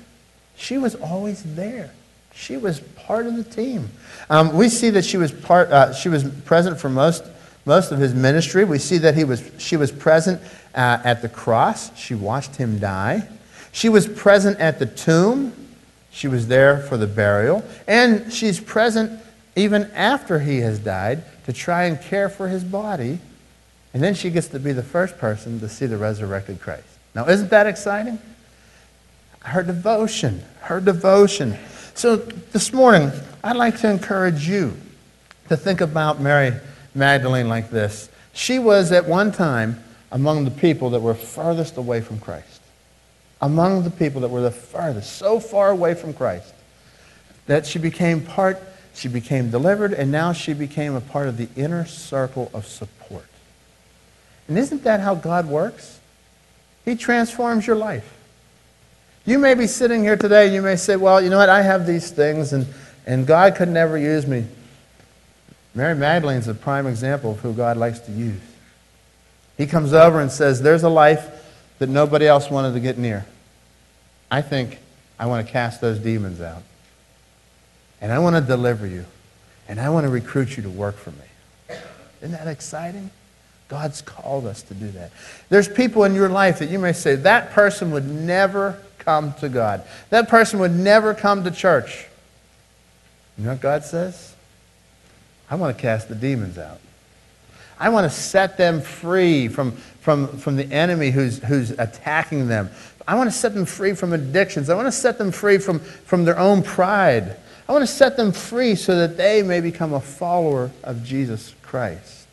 She 0.57 0.77
was 0.77 0.95
always 0.97 1.43
there. 1.55 1.93
She 2.35 2.57
was 2.57 2.81
part 2.81 3.27
of 3.27 3.37
the 3.37 3.45
team. 3.45 3.91
Um, 4.29 4.53
we 4.55 4.69
see 4.69 4.91
that 4.91 5.05
she 5.05 5.17
was, 5.17 5.33
part, 5.33 5.71
uh, 5.71 5.95
she 5.95 6.09
was 6.09 6.25
present 6.43 6.79
for 6.79 6.89
most, 6.89 7.25
most 7.65 7.93
of 7.93 7.99
his 7.99 8.15
ministry. 8.15 8.65
We 8.65 8.79
see 8.79 8.99
that 8.99 9.15
he 9.15 9.25
was, 9.25 9.49
she 9.59 9.77
was 9.77 9.93
present 9.93 10.41
uh, 10.75 10.99
at 11.05 11.23
the 11.23 11.29
cross. 11.29 11.97
She 11.97 12.15
watched 12.15 12.57
him 12.57 12.79
die. 12.79 13.29
She 13.73 13.89
was 13.89 14.07
present 14.07 14.59
at 14.59 14.79
the 14.79 14.87
tomb. 14.87 15.53
She 16.11 16.29
was 16.29 16.49
there 16.49 16.79
for 16.79 16.97
the 16.97 17.07
burial. 17.07 17.65
And 17.87 18.33
she's 18.33 18.61
present 18.61 19.21
even 19.57 19.91
after 19.93 20.39
he 20.41 20.59
has 20.59 20.79
died 20.79 21.23
to 21.47 21.53
try 21.53 21.85
and 21.85 22.01
care 22.01 22.29
for 22.29 22.49
his 22.49 22.65
body. 22.65 23.19
And 23.93 24.03
then 24.03 24.15
she 24.15 24.31
gets 24.31 24.49
to 24.49 24.59
be 24.59 24.73
the 24.73 24.83
first 24.83 25.19
person 25.19 25.61
to 25.61 25.69
see 25.69 25.87
the 25.87 25.97
resurrected 25.97 26.61
Christ. 26.61 26.85
Now, 27.15 27.29
isn't 27.29 27.51
that 27.51 27.67
exciting? 27.67 28.19
Her 29.41 29.63
devotion, 29.63 30.43
her 30.61 30.81
devotion. 30.81 31.57
So 31.95 32.17
this 32.17 32.73
morning, 32.73 33.11
I'd 33.43 33.57
like 33.57 33.79
to 33.81 33.91
encourage 33.91 34.49
you 34.49 34.77
to 35.49 35.57
think 35.57 35.81
about 35.81 36.21
Mary 36.21 36.53
Magdalene 36.95 37.49
like 37.49 37.71
this. 37.71 38.09
She 38.33 38.59
was 38.59 38.93
at 38.93 39.07
one 39.07 39.33
time 39.33 39.83
among 40.13 40.45
the 40.45 40.51
people 40.51 40.91
that 40.91 41.01
were 41.01 41.15
furthest 41.15 41.77
away 41.77 42.01
from 42.01 42.21
Christ 42.21 42.50
among 43.41 43.85
the 43.85 43.91
people 43.91 44.21
that 44.23 44.29
were 44.29 44.43
the 44.43 44.51
farthest, 44.51 45.17
so 45.17 45.41
far 45.41 45.71
away 45.71 45.95
from 45.95 46.13
Christ, 46.13 46.53
that 47.47 47.67
she 47.67 47.79
became 47.79 48.21
part, 48.21 48.63
she 48.95 49.09
became 49.09 49.51
delivered, 49.51 49.93
and 49.93 50.13
now 50.13 50.33
she 50.33 50.53
became 50.53 50.95
a 50.95 51.01
part 51.01 51.29
of 51.29 51.37
the 51.37 51.49
inner 51.57 51.87
circle 51.87 52.51
of 52.53 52.67
support. 52.67 53.27
And 54.49 54.59
isn't 54.59 54.85
that 54.85 55.01
how 55.01 55.15
God 55.15 55.49
works? 55.49 56.01
He 56.85 56.97
transforms 56.97 57.67
your 57.67 57.77
life. 57.77 58.17
You 59.25 59.39
may 59.39 59.55
be 59.55 59.67
sitting 59.67 60.03
here 60.03 60.17
today 60.17 60.47
and 60.47 60.55
you 60.55 60.63
may 60.63 60.77
say, 60.77 60.97
well, 60.97 61.21
you 61.21 61.31
know 61.31 61.39
what, 61.39 61.49
I 61.49 61.63
have 61.63 61.87
these 61.87 62.11
things 62.11 62.53
and, 62.53 62.67
and 63.07 63.27
God 63.27 63.55
could 63.55 63.69
never 63.69 63.97
use 63.97 64.27
me. 64.27 64.47
Mary 65.75 65.95
Magdalene's 65.95 66.49
a 66.49 66.55
prime 66.55 66.87
example 66.87 67.33
of 67.33 67.41
who 67.41 67.53
God 67.53 67.77
likes 67.77 68.01
to 68.01 68.13
use. 68.13 68.41
He 69.57 69.67
comes 69.67 69.93
over 69.93 70.21
and 70.21 70.33
says, 70.33 70.63
there's 70.63 70.83
a 70.83 70.89
life 70.89 71.29
that 71.79 71.89
nobody 71.89 72.27
else 72.27 72.51
wanted 72.51 72.73
to 72.73 72.81
get 72.81 72.99
near. 72.99 73.25
I 74.31 74.43
think 74.43 74.79
I 75.19 75.27
want 75.27 75.47
to 75.47 75.53
cast 75.53 75.81
those 75.81 75.99
demons 75.99 76.41
out. 76.41 76.63
And 78.01 78.13
I 78.13 78.19
want 78.19 78.37
to 78.37 78.43
deliver 78.43 78.87
you. 78.87 79.05
And 79.69 79.81
I 79.81 79.91
want 79.91 80.05
to 80.05 80.11
recruit 80.11 80.57
you 80.57 80.63
to 80.63 80.71
work 80.71 80.97
for 80.97 81.11
me. 81.11 81.77
Isn't 82.23 82.33
that 82.33 82.49
exciting? 82.49 83.11
God's 83.69 84.03
called 84.03 84.47
us 84.47 84.63
to 84.63 84.75
do 84.75 84.91
that. 84.93 85.13
There's 85.49 85.69
people 85.69 86.05
in 86.05 86.15
your 86.15 86.29
life 86.29 86.59
that 86.59 86.71
you 86.71 86.79
may 86.79 86.93
say, 86.93 87.15
that 87.17 87.53
person 87.53 87.93
would 87.93 88.09
never 88.09 88.81
come 88.99 89.33
to 89.35 89.49
God. 89.49 89.85
That 90.11 90.29
person 90.29 90.59
would 90.59 90.73
never 90.73 91.15
come 91.15 91.45
to 91.45 91.51
church. 91.51 92.07
You 93.39 93.45
know 93.45 93.53
what 93.53 93.61
God 93.61 93.85
says? 93.85 94.35
I 95.49 95.55
want 95.55 95.77
to 95.77 95.81
cast 95.81 96.09
the 96.09 96.15
demons 96.15 96.59
out. 96.59 96.81
I 97.79 97.89
want 97.89 98.11
to 98.11 98.15
set 98.15 98.59
them 98.59 98.83
free 98.83 99.49
from, 99.49 99.73
from, 99.73 100.37
from 100.37 100.57
the 100.57 100.71
enemy 100.71 101.11
who's, 101.11 101.39
who's 101.39 101.71
attacking 101.71 102.49
them. 102.49 102.71
I 103.07 103.17
want 103.17 103.31
to 103.31 103.37
set 103.37 103.55
them 103.55 103.65
free 103.65 103.95
from 103.95 104.13
addictions. 104.13 104.71
I 104.71 104.75
want 104.75 104.87
to 104.87 104.93
set 104.93 105.19
them 105.19 105.33
free 105.33 105.59
from, 105.59 105.81
from 105.81 106.25
their 106.25 106.39
own 106.39 106.63
pride. 106.63 107.37
I 107.69 107.73
want 107.73 107.83
to 107.83 107.93
set 107.93 108.17
them 108.17 108.33
free 108.33 108.75
so 108.75 108.97
that 108.97 109.17
they 109.17 109.43
may 109.43 109.61
become 109.61 109.93
a 109.93 110.01
follower 110.01 110.71
of 110.83 111.05
Jesus 111.05 111.55
Christ. 111.63 112.27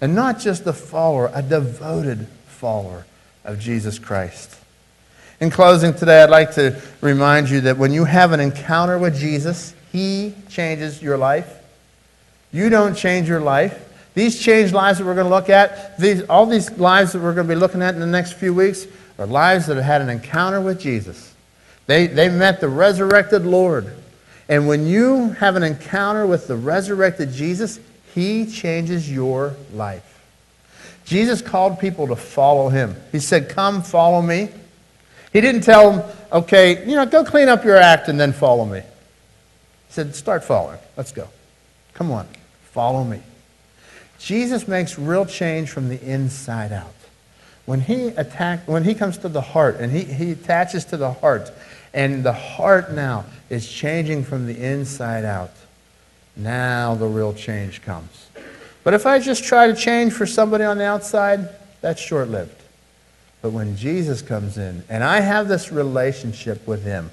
And 0.00 0.14
not 0.14 0.38
just 0.38 0.66
a 0.66 0.72
follower, 0.72 1.30
a 1.34 1.42
devoted 1.42 2.26
follower 2.46 3.06
of 3.44 3.58
Jesus 3.58 3.98
Christ. 3.98 4.56
In 5.40 5.50
closing 5.50 5.94
today, 5.94 6.22
I'd 6.22 6.30
like 6.30 6.52
to 6.54 6.80
remind 7.00 7.50
you 7.50 7.62
that 7.62 7.76
when 7.76 7.92
you 7.92 8.04
have 8.04 8.32
an 8.32 8.40
encounter 8.40 8.98
with 8.98 9.18
Jesus, 9.18 9.74
He 9.90 10.34
changes 10.48 11.02
your 11.02 11.18
life. 11.18 11.62
You 12.52 12.68
don't 12.68 12.94
change 12.94 13.28
your 13.28 13.40
life. 13.40 13.90
These 14.14 14.40
changed 14.40 14.72
lives 14.72 14.98
that 14.98 15.04
we're 15.04 15.14
going 15.14 15.26
to 15.26 15.30
look 15.30 15.50
at, 15.50 15.98
these, 15.98 16.22
all 16.22 16.46
these 16.46 16.70
lives 16.78 17.12
that 17.12 17.20
we're 17.20 17.34
going 17.34 17.48
to 17.48 17.54
be 17.54 17.58
looking 17.58 17.82
at 17.82 17.94
in 17.94 18.00
the 18.00 18.06
next 18.06 18.34
few 18.34 18.54
weeks, 18.54 18.86
are 19.18 19.26
lives 19.26 19.66
that 19.66 19.76
have 19.76 19.84
had 19.84 20.00
an 20.00 20.08
encounter 20.08 20.60
with 20.60 20.80
Jesus. 20.80 21.34
They, 21.86 22.06
they 22.06 22.28
met 22.28 22.60
the 22.60 22.68
resurrected 22.68 23.44
Lord. 23.44 23.94
And 24.48 24.66
when 24.66 24.86
you 24.86 25.30
have 25.30 25.56
an 25.56 25.62
encounter 25.62 26.26
with 26.26 26.48
the 26.48 26.56
resurrected 26.56 27.32
Jesus, 27.32 27.78
He 28.14 28.46
changes 28.46 29.10
your 29.10 29.54
life. 29.72 30.10
Jesus 31.04 31.42
called 31.42 31.78
people 31.78 32.06
to 32.08 32.16
follow 32.16 32.68
Him. 32.68 32.96
He 33.12 33.20
said, 33.20 33.48
Come, 33.48 33.82
follow 33.82 34.22
me. 34.22 34.48
He 35.34 35.40
didn't 35.40 35.62
tell 35.62 35.90
them, 35.90 36.16
okay, 36.32 36.86
you 36.88 36.94
know, 36.94 37.04
go 37.04 37.24
clean 37.24 37.48
up 37.48 37.64
your 37.64 37.76
act 37.76 38.08
and 38.08 38.18
then 38.18 38.32
follow 38.32 38.64
me. 38.64 38.78
He 38.78 39.92
said, 39.92 40.14
start 40.14 40.44
following. 40.44 40.78
Let's 40.96 41.10
go. 41.10 41.28
Come 41.92 42.12
on, 42.12 42.28
follow 42.70 43.02
me. 43.02 43.20
Jesus 44.20 44.68
makes 44.68 44.96
real 44.96 45.26
change 45.26 45.70
from 45.70 45.88
the 45.88 46.00
inside 46.00 46.72
out. 46.72 46.93
When 47.66 47.80
he 47.80 48.08
attack, 48.08 48.66
when 48.66 48.84
he 48.84 48.94
comes 48.94 49.18
to 49.18 49.28
the 49.28 49.40
heart 49.40 49.76
and 49.76 49.90
he, 49.90 50.04
he 50.04 50.32
attaches 50.32 50.84
to 50.86 50.96
the 50.96 51.12
heart, 51.12 51.50
and 51.94 52.24
the 52.24 52.32
heart 52.32 52.92
now 52.92 53.24
is 53.48 53.70
changing 53.70 54.24
from 54.24 54.46
the 54.46 54.62
inside 54.62 55.24
out, 55.24 55.52
now 56.36 56.94
the 56.94 57.06
real 57.06 57.32
change 57.32 57.82
comes. 57.82 58.28
But 58.82 58.92
if 58.92 59.06
I 59.06 59.18
just 59.18 59.44
try 59.44 59.66
to 59.66 59.74
change 59.74 60.12
for 60.12 60.26
somebody 60.26 60.64
on 60.64 60.76
the 60.76 60.84
outside, 60.84 61.48
that's 61.80 62.00
short 62.00 62.28
lived. 62.28 62.60
But 63.40 63.50
when 63.50 63.76
Jesus 63.76 64.20
comes 64.22 64.58
in 64.58 64.84
and 64.88 65.02
I 65.02 65.20
have 65.20 65.48
this 65.48 65.72
relationship 65.72 66.66
with 66.66 66.82
him, 66.84 67.10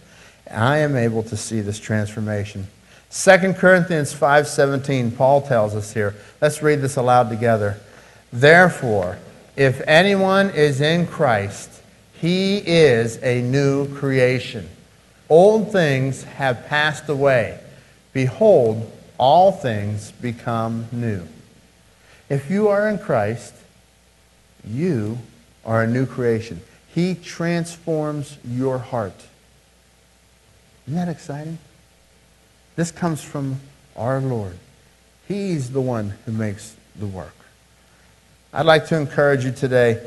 I 0.49 0.77
am 0.77 0.95
able 0.95 1.23
to 1.23 1.37
see 1.37 1.61
this 1.61 1.79
transformation. 1.79 2.67
2 3.09 3.53
Corinthians 3.53 4.13
5:17 4.13 5.15
Paul 5.15 5.41
tells 5.41 5.75
us 5.75 5.93
here. 5.93 6.15
Let's 6.41 6.61
read 6.61 6.81
this 6.81 6.95
aloud 6.95 7.29
together. 7.29 7.77
Therefore, 8.31 9.17
if 9.55 9.81
anyone 9.87 10.49
is 10.51 10.81
in 10.81 11.07
Christ, 11.07 11.81
he 12.13 12.57
is 12.57 13.21
a 13.23 13.41
new 13.41 13.87
creation. 13.95 14.69
Old 15.29 15.71
things 15.71 16.23
have 16.23 16.67
passed 16.67 17.09
away. 17.09 17.59
Behold, 18.13 18.91
all 19.17 19.51
things 19.51 20.11
become 20.11 20.87
new. 20.91 21.27
If 22.29 22.49
you 22.49 22.67
are 22.67 22.87
in 22.89 22.97
Christ, 22.97 23.53
you 24.65 25.17
are 25.65 25.83
a 25.83 25.87
new 25.87 26.05
creation. 26.05 26.61
He 26.93 27.15
transforms 27.15 28.37
your 28.45 28.77
heart. 28.77 29.25
Isn't 30.85 30.95
that 30.95 31.09
exciting? 31.09 31.57
This 32.75 32.91
comes 32.91 33.23
from 33.23 33.59
our 33.95 34.19
Lord. 34.19 34.57
He's 35.27 35.71
the 35.71 35.81
one 35.81 36.15
who 36.25 36.31
makes 36.31 36.75
the 36.95 37.07
work. 37.07 37.35
I'd 38.53 38.65
like 38.65 38.87
to 38.87 38.97
encourage 38.97 39.45
you 39.45 39.53
today. 39.53 40.05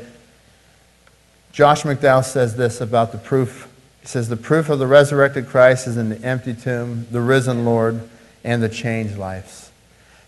Josh 1.51 1.81
McDowell 1.81 2.23
says 2.23 2.55
this 2.55 2.79
about 2.79 3.11
the 3.11 3.17
proof. 3.17 3.67
He 4.01 4.07
says, 4.07 4.29
The 4.29 4.37
proof 4.37 4.69
of 4.69 4.77
the 4.77 4.85
resurrected 4.85 5.47
Christ 5.47 5.87
is 5.87 5.97
in 5.97 6.09
the 6.09 6.21
empty 6.21 6.53
tomb, 6.53 7.07
the 7.09 7.21
risen 7.21 7.65
Lord, 7.65 8.07
and 8.43 8.61
the 8.61 8.69
changed 8.69 9.17
lives. 9.17 9.71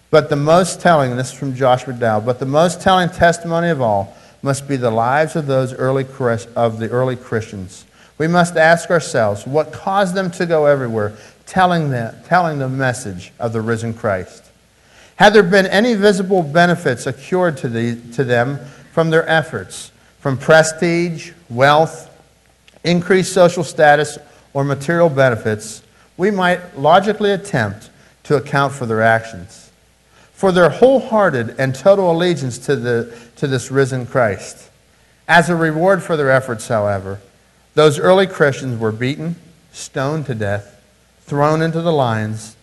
But 0.10 0.32
the 0.32 0.36
most 0.36 0.82
telling, 0.82 1.16
this 1.16 1.32
is 1.32 1.38
from 1.38 1.54
Josh 1.54 1.84
McDowell, 1.84 2.26
but 2.26 2.40
the 2.40 2.48
most 2.48 2.82
telling 2.82 3.10
testimony 3.10 3.70
of 3.70 3.82
all 3.82 4.18
must 4.42 4.68
be 4.68 4.78
the 4.78 4.90
lives 4.90 5.36
of 5.36 5.46
those 5.46 5.72
early 5.74 6.08
of 6.56 6.80
the 6.80 6.90
early 6.90 7.18
Christians. 7.18 7.86
We 8.18 8.28
must 8.28 8.58
ask 8.58 8.90
ourselves 8.90 9.46
what 9.46 9.72
caused 9.72 10.16
them 10.16 10.32
to 10.32 10.48
go 10.48 10.66
everywhere, 10.66 11.16
telling, 11.46 11.92
them, 11.92 12.16
telling 12.26 12.58
the 12.58 12.70
message 12.70 13.32
of 13.40 13.54
the 13.54 13.62
risen 13.62 13.94
Christ. 13.94 14.47
Had 15.18 15.34
there 15.34 15.44
been 15.44 15.68
any 15.68 15.94
visible 15.94 16.42
benefits 16.42 17.06
accrued 17.06 17.58
to, 17.58 17.70
the, 17.70 18.00
to 18.14 18.24
them 18.24 18.58
from 18.92 19.10
their 19.10 19.28
efforts, 19.30 19.92
from 20.20 20.38
prestige, 20.38 21.32
wealth, 21.50 22.10
increased 22.84 23.34
social 23.34 23.64
status, 23.64 24.18
or 24.54 24.64
material 24.64 25.10
benefits, 25.10 25.84
we 26.16 26.32
might 26.32 26.80
logically 26.80 27.32
attempt 27.32 27.90
to 28.24 28.36
account 28.36 28.74
for 28.74 28.86
their 28.86 29.02
actions 29.02 29.68
for 30.38 30.52
their 30.52 30.70
wholehearted 30.70 31.56
and 31.58 31.74
total 31.74 32.12
allegiance 32.12 32.60
to, 32.60 32.76
the, 32.76 33.12
to 33.38 33.48
this 33.48 33.72
risen 33.72 34.06
Christ. 34.06 34.70
As 35.28 35.50
a 35.50 35.56
reward 35.56 36.04
for 36.04 36.16
their 36.16 36.30
efforts, 36.30 36.68
however, 36.68 37.20
those 37.74 37.98
early 37.98 38.28
Christians 38.28 38.80
were 38.80 38.92
beaten, 38.92 39.36
stoned 39.72 40.28
to 40.28 40.36
death, 40.36 40.80
thrown 41.22 41.64
into 41.64 41.82
the 41.82 41.92
lions, 41.92 42.56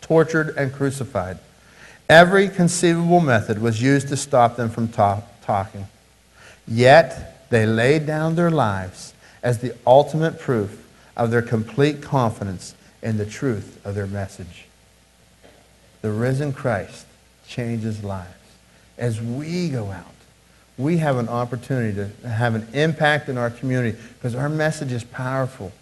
tortured, 0.00 0.56
and 0.56 0.72
crucified. 0.72 1.36
Every 2.08 2.48
conceivable 2.48 3.20
method 3.20 3.60
was 3.60 3.80
used 3.80 4.08
to 4.08 4.16
stop 4.16 4.56
them 4.56 4.68
from 4.68 4.88
talk, 4.88 5.24
talking. 5.42 5.86
Yet 6.66 7.50
they 7.50 7.66
laid 7.66 8.06
down 8.06 8.34
their 8.34 8.50
lives 8.50 9.14
as 9.42 9.58
the 9.58 9.74
ultimate 9.86 10.38
proof 10.40 10.86
of 11.16 11.30
their 11.30 11.42
complete 11.42 12.02
confidence 12.02 12.74
in 13.02 13.16
the 13.16 13.26
truth 13.26 13.84
of 13.84 13.94
their 13.94 14.06
message 14.06 14.66
the 16.04 16.12
risen 16.12 16.52
Christ 16.52 17.06
changes 17.48 18.04
lives. 18.04 18.28
As 18.98 19.22
we 19.22 19.70
go 19.70 19.90
out, 19.90 20.04
we 20.76 20.98
have 20.98 21.16
an 21.16 21.30
opportunity 21.30 21.94
to 21.94 22.28
have 22.28 22.54
an 22.54 22.68
impact 22.74 23.30
in 23.30 23.38
our 23.38 23.48
community 23.48 23.98
because 24.18 24.34
our 24.34 24.50
message 24.50 24.92
is 24.92 25.02
powerful. 25.02 25.72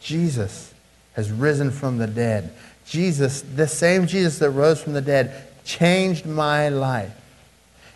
Jesus 0.00 0.72
has 1.12 1.30
risen 1.30 1.70
from 1.70 1.98
the 1.98 2.06
dead. 2.06 2.50
Jesus, 2.86 3.42
the 3.42 3.68
same 3.68 4.06
Jesus 4.06 4.38
that 4.38 4.50
rose 4.50 4.82
from 4.82 4.92
the 4.92 5.00
dead, 5.00 5.34
changed 5.64 6.26
my 6.26 6.68
life. 6.68 7.12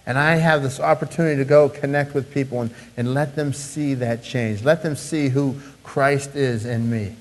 And 0.06 0.16
I 0.16 0.36
have 0.36 0.62
this 0.62 0.78
opportunity 0.78 1.36
to 1.36 1.44
go 1.44 1.68
connect 1.68 2.14
with 2.14 2.32
people 2.32 2.60
and, 2.60 2.70
and 2.96 3.12
let 3.12 3.34
them 3.34 3.52
see 3.52 3.94
that 3.94 4.22
change. 4.22 4.62
Let 4.62 4.82
them 4.82 4.94
see 4.94 5.28
who 5.28 5.56
Christ 5.82 6.36
is 6.36 6.64
in 6.64 6.88
me. 6.88 7.16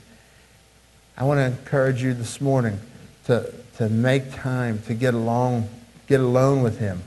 I 1.17 1.23
want 1.23 1.39
to 1.39 1.45
encourage 1.45 2.03
you 2.03 2.13
this 2.13 2.39
morning 2.39 2.79
to, 3.25 3.51
to 3.77 3.89
make 3.89 4.33
time 4.35 4.81
to 4.85 4.93
get 4.93 5.13
along, 5.13 5.67
get 6.07 6.19
alone 6.19 6.61
with 6.61 6.79
him 6.79 7.01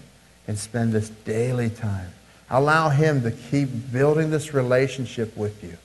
and 0.49 0.59
spend 0.59 0.93
this 0.93 1.11
daily 1.11 1.71
time. 1.71 2.11
Allow 2.51 2.89
him 2.89 3.23
to 3.23 3.31
keep 3.31 3.69
building 3.93 4.31
this 4.31 4.55
relationship 4.55 5.37
with 5.37 5.63
you. 5.63 5.77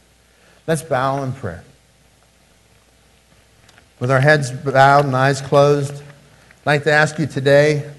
Let's 0.66 0.82
bow 0.82 1.22
in 1.22 1.34
prayer. 1.34 1.64
With 4.04 4.12
our 4.12 4.20
heads 4.20 4.52
bowed 4.52 5.06
and 5.06 5.16
eyes 5.16 5.40
closed, 5.40 5.94
I'd 5.94 6.66
like 6.66 6.84
to 6.84 6.92
ask 6.92 7.18
you 7.20 7.26
today, 7.26 7.90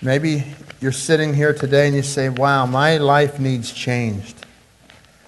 maybe 0.00 0.44
you're 0.80 0.92
sitting 0.92 1.34
here 1.34 1.52
today 1.52 1.88
and 1.88 1.96
you 1.96 2.02
say, 2.02 2.28
wow, 2.28 2.66
my 2.66 2.98
life 2.98 3.40
needs 3.40 3.72
changed. 3.72 4.46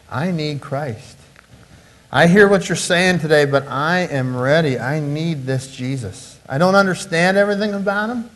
I 0.08 0.30
need 0.30 0.60
Christ. 0.60 1.16
I 2.12 2.28
hear 2.28 2.46
what 2.46 2.68
you're 2.68 2.76
saying 2.76 3.18
today, 3.18 3.44
but 3.44 3.66
I 3.66 4.02
am 4.02 4.36
ready. 4.36 4.78
I 4.78 5.00
need 5.00 5.44
this 5.44 5.74
Jesus. 5.74 6.38
I 6.48 6.58
don't 6.58 6.76
understand 6.76 7.36
everything 7.36 7.74
about 7.74 8.08
him, 8.08 8.30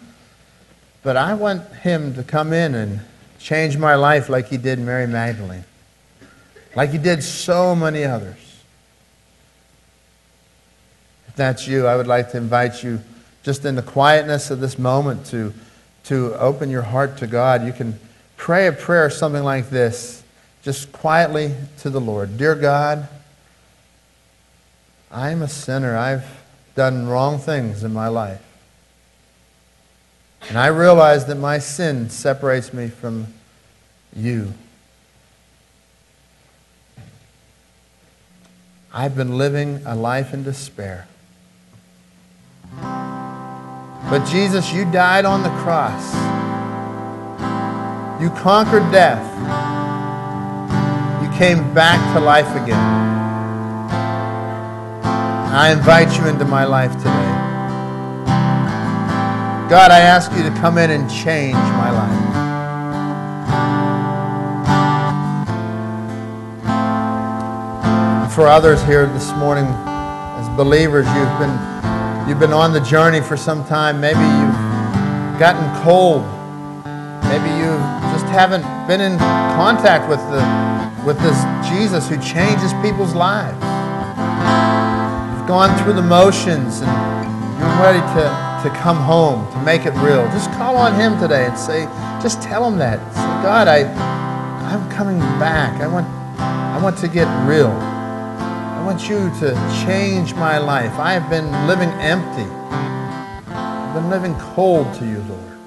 but 1.05 1.17
I 1.17 1.35
want 1.35 1.63
him 1.75 2.13
to 2.15 2.25
come 2.25 2.53
in 2.53 2.75
and 2.75 2.99
change 3.39 3.79
my 3.79 3.95
life 3.95 4.29
like 4.29 4.49
he 4.49 4.57
did 4.57 4.81
Mary 4.81 5.07
Magdalene, 5.07 5.65
like 6.75 6.91
he 6.91 6.99
did 6.99 7.23
so 7.23 7.77
many 7.77 8.03
others. 8.03 8.46
That's 11.37 11.69
you, 11.69 11.87
I 11.87 11.97
would 11.97 12.07
like 12.07 12.31
to 12.33 12.39
invite 12.39 12.83
you 12.83 13.01
just 13.43 13.65
in 13.65 13.77
the 13.77 13.83
quietness 13.83 14.51
of 14.51 14.59
this 14.59 14.79
moment 14.79 15.27
to, 15.27 15.53
to 16.05 16.35
open 16.39 16.71
your 16.71 16.83
heart 16.83 17.19
to 17.19 17.27
God. 17.27 17.65
You 17.65 17.73
can 17.73 17.99
pray 18.37 18.67
a 18.67 18.73
prayer 18.73 19.09
something 19.11 19.45
like 19.45 19.71
this, 19.71 20.25
just 20.63 20.91
quietly 20.93 21.55
to 21.79 21.91
the 21.91 22.01
Lord. 22.01 22.39
Dear 22.39 22.55
God, 22.55 23.07
I'm 25.13 25.43
a 25.43 25.49
sinner. 25.49 25.97
I've 25.97 26.27
done 26.75 27.07
wrong 27.07 27.39
things 27.39 27.85
in 27.85 27.93
my 27.93 28.09
life. 28.09 28.43
And 30.49 30.59
I 30.59 30.69
realize 30.69 31.27
that 31.27 31.37
my 31.37 31.59
sin 31.59 32.09
separates 32.09 32.73
me 32.73 32.89
from 32.89 33.27
you. 34.15 34.55
I've 38.93 39.15
been 39.15 39.37
living 39.37 39.83
a 39.85 39.95
life 39.95 40.33
in 40.33 40.43
despair. 40.43 41.07
But 42.81 44.25
Jesus, 44.27 44.73
you 44.73 44.85
died 44.91 45.25
on 45.25 45.43
the 45.43 45.51
cross. 45.65 46.15
You 48.21 48.31
conquered 48.31 48.91
death. 48.93 49.25
You 51.23 51.29
came 51.39 51.75
back 51.75 52.01
to 52.15 52.21
life 52.21 52.49
again. 52.63 52.79
I 55.53 55.73
invite 55.73 56.17
you 56.19 56.27
into 56.27 56.45
my 56.45 56.65
life 56.65 56.93
today. 56.99 57.47
God, 59.69 59.91
I 59.91 59.99
ask 60.01 60.31
you 60.33 60.43
to 60.45 60.51
come 60.61 60.79
in 60.79 60.91
and 60.91 61.11
change 61.11 61.55
my 61.55 61.91
life. 61.91 62.37
For 68.33 68.47
others 68.47 68.83
here 68.85 69.07
this 69.07 69.33
morning, 69.33 69.65
as 69.65 70.49
believers, 70.57 71.07
you've 71.07 71.39
been 71.39 71.76
you've 72.27 72.41
been 72.41 72.53
on 72.53 72.73
the 72.73 72.81
journey 72.81 73.21
for 73.21 73.37
some 73.37 73.65
time. 73.65 74.01
Maybe 74.01 74.19
you've 74.19 75.39
gotten 75.39 75.65
cold. 75.83 76.23
Maybe 77.31 77.51
you 77.55 77.71
just 78.11 78.27
haven't 78.27 78.65
been 78.89 79.01
in 79.01 79.19
contact 79.19 80.09
with, 80.09 80.19
the, 80.31 80.43
with 81.07 81.19
this 81.21 81.39
Jesus 81.71 82.09
who 82.09 82.17
changes 82.19 82.73
people's 82.83 83.15
lives. 83.15 83.55
You've 85.39 85.49
gone 85.49 85.77
through 85.83 85.95
the 85.95 86.03
motions 86.03 86.81
and 86.83 86.91
you're 87.59 87.79
ready 87.79 88.01
to, 88.01 88.69
to 88.69 88.77
come 88.81 88.97
home, 88.97 89.51
to 89.53 89.63
make 89.63 89.87
it 89.87 89.95
real. 90.03 90.27
Just 90.33 90.51
call 90.53 90.77
on 90.77 90.95
Him 90.95 91.19
today 91.21 91.47
and 91.47 91.57
say, 91.57 91.85
just 92.21 92.43
tell 92.43 92.67
Him 92.67 92.79
that. 92.79 92.99
Say, 93.13 93.21
God, 93.43 93.69
I, 93.69 93.85
I'm 94.67 94.91
coming 94.91 95.21
back. 95.39 95.81
I 95.81 95.87
want, 95.87 96.07
I 96.39 96.81
want 96.83 96.99
to 96.99 97.09
get 97.09 97.27
real. 97.47 97.96
I 98.87 98.89
want 98.91 99.09
you 99.09 99.29
to 99.41 99.51
change 99.85 100.33
my 100.35 100.59
life. 100.59 100.93
I 100.93 101.15
have 101.15 101.29
been 101.29 101.51
living 101.67 101.89
empty. 101.99 102.49
I've 103.51 103.93
been 103.93 104.09
living 104.09 104.33
cold 104.55 104.95
to 105.01 105.05
you, 105.05 105.19
Lord. 105.27 105.59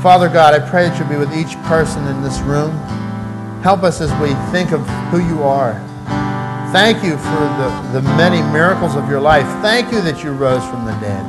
Father 0.00 0.28
God, 0.28 0.54
I 0.54 0.60
pray 0.70 0.88
that 0.88 0.96
you'll 0.96 1.08
be 1.08 1.16
with 1.16 1.36
each 1.36 1.56
person 1.64 2.06
in 2.06 2.22
this 2.22 2.38
room. 2.42 2.70
Help 3.64 3.82
us 3.82 4.00
as 4.00 4.12
we 4.22 4.32
think 4.52 4.70
of 4.70 4.86
who 5.10 5.18
you 5.18 5.42
are. 5.42 5.74
Thank 6.70 7.02
you 7.02 7.18
for 7.18 7.42
the, 7.58 8.00
the 8.00 8.02
many 8.14 8.40
miracles 8.52 8.94
of 8.94 9.10
your 9.10 9.20
life. 9.20 9.46
Thank 9.62 9.90
you 9.90 10.00
that 10.02 10.22
you 10.22 10.30
rose 10.30 10.64
from 10.70 10.84
the 10.84 10.94
dead. 11.00 11.26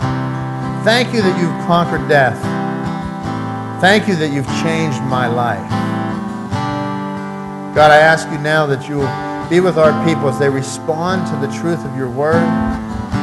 Thank 0.85 1.15
you 1.15 1.23
that 1.23 1.41
you've 1.41 1.65
conquered 1.65 2.07
death. 2.07 2.39
Thank 3.81 4.07
you 4.07 4.15
that 4.17 4.31
you've 4.31 4.45
changed 4.61 5.01
my 5.09 5.25
life. 5.25 5.67
God, 7.73 7.89
I 7.89 7.97
ask 7.97 8.29
you 8.29 8.37
now 8.37 8.67
that 8.67 8.87
you 8.87 8.97
will 8.97 9.30
be 9.51 9.59
with 9.59 9.77
our 9.77 9.91
people 10.07 10.29
as 10.29 10.39
they 10.39 10.47
respond 10.47 11.27
to 11.27 11.35
the 11.45 11.51
truth 11.59 11.83
of 11.83 11.93
your 11.97 12.09
word, 12.09 12.39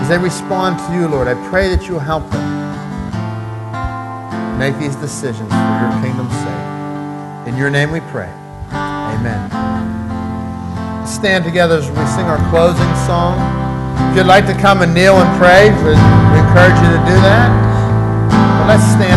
as 0.05 0.11
they 0.11 0.19
respond 0.19 0.79
to 0.79 0.93
you, 0.93 1.09
Lord. 1.09 1.27
I 1.27 1.33
pray 1.49 1.75
that 1.75 1.89
you'll 1.89 2.05
help 2.05 2.29
them 2.29 2.45
make 4.61 4.77
these 4.77 4.95
decisions 4.97 5.49
for 5.49 5.73
your 5.81 5.89
kingdom's 6.05 6.37
sake. 6.45 7.49
In 7.49 7.57
your 7.57 7.71
name 7.71 7.91
we 7.91 8.01
pray. 8.13 8.29
Amen. 8.77 9.41
Stand 11.09 11.49
together 11.49 11.79
as 11.81 11.89
we 11.89 12.05
sing 12.13 12.29
our 12.29 12.37
closing 12.53 12.93
song. 13.09 13.41
If 14.13 14.21
you'd 14.21 14.29
like 14.29 14.45
to 14.53 14.55
come 14.61 14.85
and 14.85 14.93
kneel 14.93 15.17
and 15.17 15.31
pray, 15.41 15.73
we 15.81 15.97
encourage 16.45 16.77
you 16.77 16.93
to 16.93 17.01
do 17.09 17.17
that. 17.25 17.49
But 18.29 18.77
let's 18.77 18.85
stand 18.85 19.17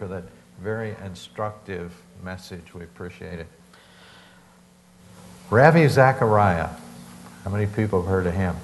and 0.00 0.24
very 0.60 0.96
instructive 1.04 1.92
message. 2.22 2.74
We 2.74 2.84
appreciate 2.84 3.38
it. 3.38 3.46
Ravi 5.50 5.88
Zacharias. 5.88 6.70
How 7.44 7.50
many 7.50 7.66
people 7.66 8.00
have 8.00 8.08
heard 8.08 8.26
of 8.26 8.34
him? 8.34 8.56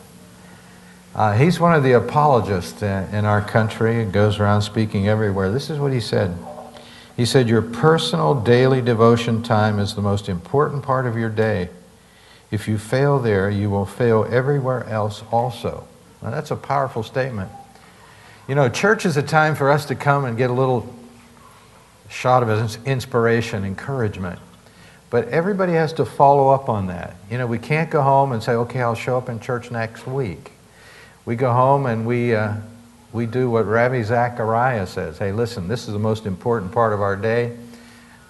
Uh, 1.14 1.34
he's 1.34 1.60
one 1.60 1.74
of 1.74 1.82
the 1.82 1.92
apologists 1.92 2.82
in 2.82 3.24
our 3.24 3.42
country, 3.42 4.04
goes 4.04 4.38
around 4.38 4.62
speaking 4.62 5.08
everywhere. 5.08 5.50
This 5.50 5.68
is 5.68 5.78
what 5.78 5.92
he 5.92 6.00
said. 6.00 6.36
He 7.16 7.26
said, 7.26 7.48
Your 7.48 7.62
personal 7.62 8.40
daily 8.40 8.80
devotion 8.80 9.42
time 9.42 9.78
is 9.78 9.94
the 9.94 10.00
most 10.00 10.28
important 10.28 10.82
part 10.82 11.06
of 11.06 11.18
your 11.18 11.28
day. 11.28 11.68
If 12.50 12.66
you 12.66 12.78
fail 12.78 13.18
there, 13.18 13.50
you 13.50 13.68
will 13.68 13.86
fail 13.86 14.26
everywhere 14.30 14.84
else 14.86 15.22
also. 15.30 15.86
Now, 16.22 16.30
that's 16.30 16.50
a 16.50 16.56
powerful 16.56 17.02
statement. 17.02 17.50
You 18.48 18.54
know, 18.54 18.68
church 18.68 19.04
is 19.04 19.16
a 19.16 19.22
time 19.22 19.54
for 19.54 19.70
us 19.70 19.84
to 19.86 19.94
come 19.94 20.24
and 20.24 20.36
get 20.36 20.50
a 20.50 20.52
little 20.52 20.94
shot 22.10 22.42
of 22.42 22.86
inspiration, 22.86 23.64
encouragement. 23.64 24.38
But 25.08 25.28
everybody 25.28 25.72
has 25.72 25.92
to 25.94 26.04
follow 26.04 26.50
up 26.50 26.68
on 26.68 26.88
that. 26.88 27.16
You 27.30 27.38
know, 27.38 27.46
we 27.46 27.58
can't 27.58 27.90
go 27.90 28.02
home 28.02 28.32
and 28.32 28.42
say, 28.42 28.52
okay, 28.52 28.82
I'll 28.82 28.94
show 28.94 29.16
up 29.16 29.28
in 29.28 29.40
church 29.40 29.70
next 29.70 30.06
week. 30.06 30.52
We 31.24 31.36
go 31.36 31.52
home 31.52 31.86
and 31.86 32.06
we, 32.06 32.34
uh, 32.34 32.54
we 33.12 33.26
do 33.26 33.50
what 33.50 33.66
Ravi 33.66 34.02
Zacharias 34.02 34.90
says. 34.90 35.18
Hey, 35.18 35.32
listen, 35.32 35.68
this 35.68 35.86
is 35.86 35.92
the 35.92 35.98
most 35.98 36.26
important 36.26 36.72
part 36.72 36.92
of 36.92 37.00
our 37.00 37.16
day. 37.16 37.56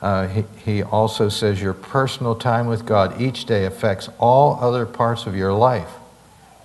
Uh, 0.01 0.29
he, 0.29 0.45
he 0.65 0.83
also 0.83 1.29
says 1.29 1.61
your 1.61 1.75
personal 1.75 2.35
time 2.35 2.67
with 2.67 2.87
God 2.87 3.21
each 3.21 3.45
day 3.45 3.67
affects 3.67 4.09
all 4.19 4.59
other 4.61 4.87
parts 4.87 5.27
of 5.27 5.37
your 5.37 5.53
life. 5.53 5.91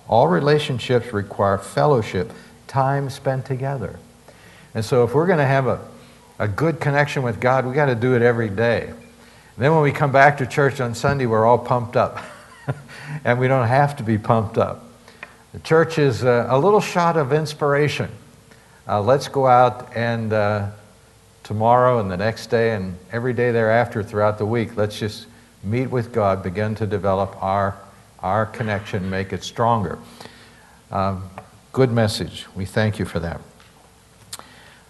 All 0.08 0.28
relationships 0.28 1.12
require 1.12 1.58
fellowship, 1.58 2.32
time 2.66 3.10
spent 3.10 3.44
together. 3.44 3.98
And 4.74 4.84
so, 4.84 5.04
if 5.04 5.14
we're 5.14 5.26
going 5.26 5.38
to 5.38 5.46
have 5.46 5.66
a, 5.66 5.80
a 6.38 6.48
good 6.48 6.80
connection 6.80 7.22
with 7.22 7.40
God, 7.40 7.66
we 7.66 7.74
got 7.74 7.86
to 7.86 7.94
do 7.94 8.14
it 8.14 8.22
every 8.22 8.50
day. 8.50 8.88
And 8.88 9.64
then, 9.64 9.72
when 9.72 9.82
we 9.82 9.92
come 9.92 10.12
back 10.12 10.38
to 10.38 10.46
church 10.46 10.80
on 10.80 10.94
Sunday, 10.94 11.26
we're 11.26 11.46
all 11.46 11.58
pumped 11.58 11.96
up. 11.96 12.18
and 13.24 13.38
we 13.38 13.48
don't 13.48 13.68
have 13.68 13.96
to 13.96 14.02
be 14.02 14.18
pumped 14.18 14.58
up. 14.58 14.84
The 15.52 15.60
church 15.60 15.98
is 15.98 16.22
a, 16.22 16.46
a 16.50 16.58
little 16.58 16.80
shot 16.80 17.16
of 17.16 17.32
inspiration. 17.32 18.10
Uh, 18.86 19.00
let's 19.00 19.28
go 19.28 19.46
out 19.46 19.96
and 19.96 20.32
uh, 20.32 20.70
tomorrow 21.42 22.00
and 22.00 22.10
the 22.10 22.16
next 22.16 22.48
day 22.48 22.72
and 22.72 22.98
every 23.12 23.32
day 23.32 23.52
thereafter 23.52 24.02
throughout 24.02 24.36
the 24.36 24.44
week, 24.44 24.76
let's 24.76 24.98
just 24.98 25.26
meet 25.62 25.86
with 25.86 26.12
God, 26.12 26.42
begin 26.42 26.74
to 26.74 26.86
develop 26.86 27.40
our, 27.42 27.76
our 28.20 28.46
connection, 28.46 29.08
make 29.08 29.32
it 29.32 29.42
stronger. 29.42 29.98
Um, 30.90 31.28
good 31.72 31.90
message. 31.90 32.46
We 32.54 32.64
thank 32.64 32.98
you 32.98 33.04
for 33.04 33.20
that. 33.20 33.40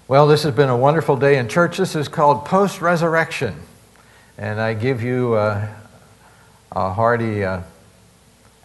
Well, 0.08 0.28
this 0.28 0.44
has 0.44 0.54
been 0.54 0.68
a 0.68 0.76
wonderful 0.76 1.16
day 1.16 1.36
in 1.36 1.48
church. 1.48 1.78
This 1.78 1.96
is 1.96 2.06
called 2.06 2.44
post 2.44 2.80
resurrection. 2.80 3.56
And 4.38 4.60
I 4.60 4.72
give 4.72 5.02
you 5.02 5.34
uh, 5.34 5.66
a 6.70 6.92
hearty 6.92 7.42
uh, 7.42 7.62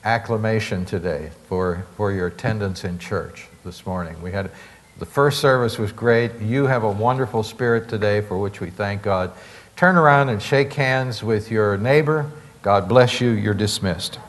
acclamation 0.04 0.86
today 0.86 1.32
for, 1.48 1.88
for 1.98 2.12
your 2.12 2.28
attendance 2.28 2.84
in 2.84 3.00
church 3.00 3.48
this 3.66 3.88
morning. 3.88 4.22
We 4.22 4.32
had 4.32 4.52
the 5.00 5.08
first 5.08 5.40
service 5.40 5.80
was 5.80 5.92
great. 5.92 6.40
You 6.42 6.68
have 6.68 6.84
a 6.84 6.92
wonderful 6.92 7.42
spirit 7.42 7.90
today 7.90 8.22
for 8.22 8.38
which 8.38 8.62
we 8.62 8.70
thank 8.70 9.02
God. 9.02 9.32
Turn 9.76 9.96
around 9.96 10.30
and 10.30 10.40
shake 10.40 10.72
hands 10.74 11.24
with 11.24 11.50
your 11.50 11.76
neighbor. 11.76 12.30
God 12.62 12.88
bless 12.88 13.20
you. 13.20 13.32
You're 13.32 13.56
dismissed. 13.56 14.20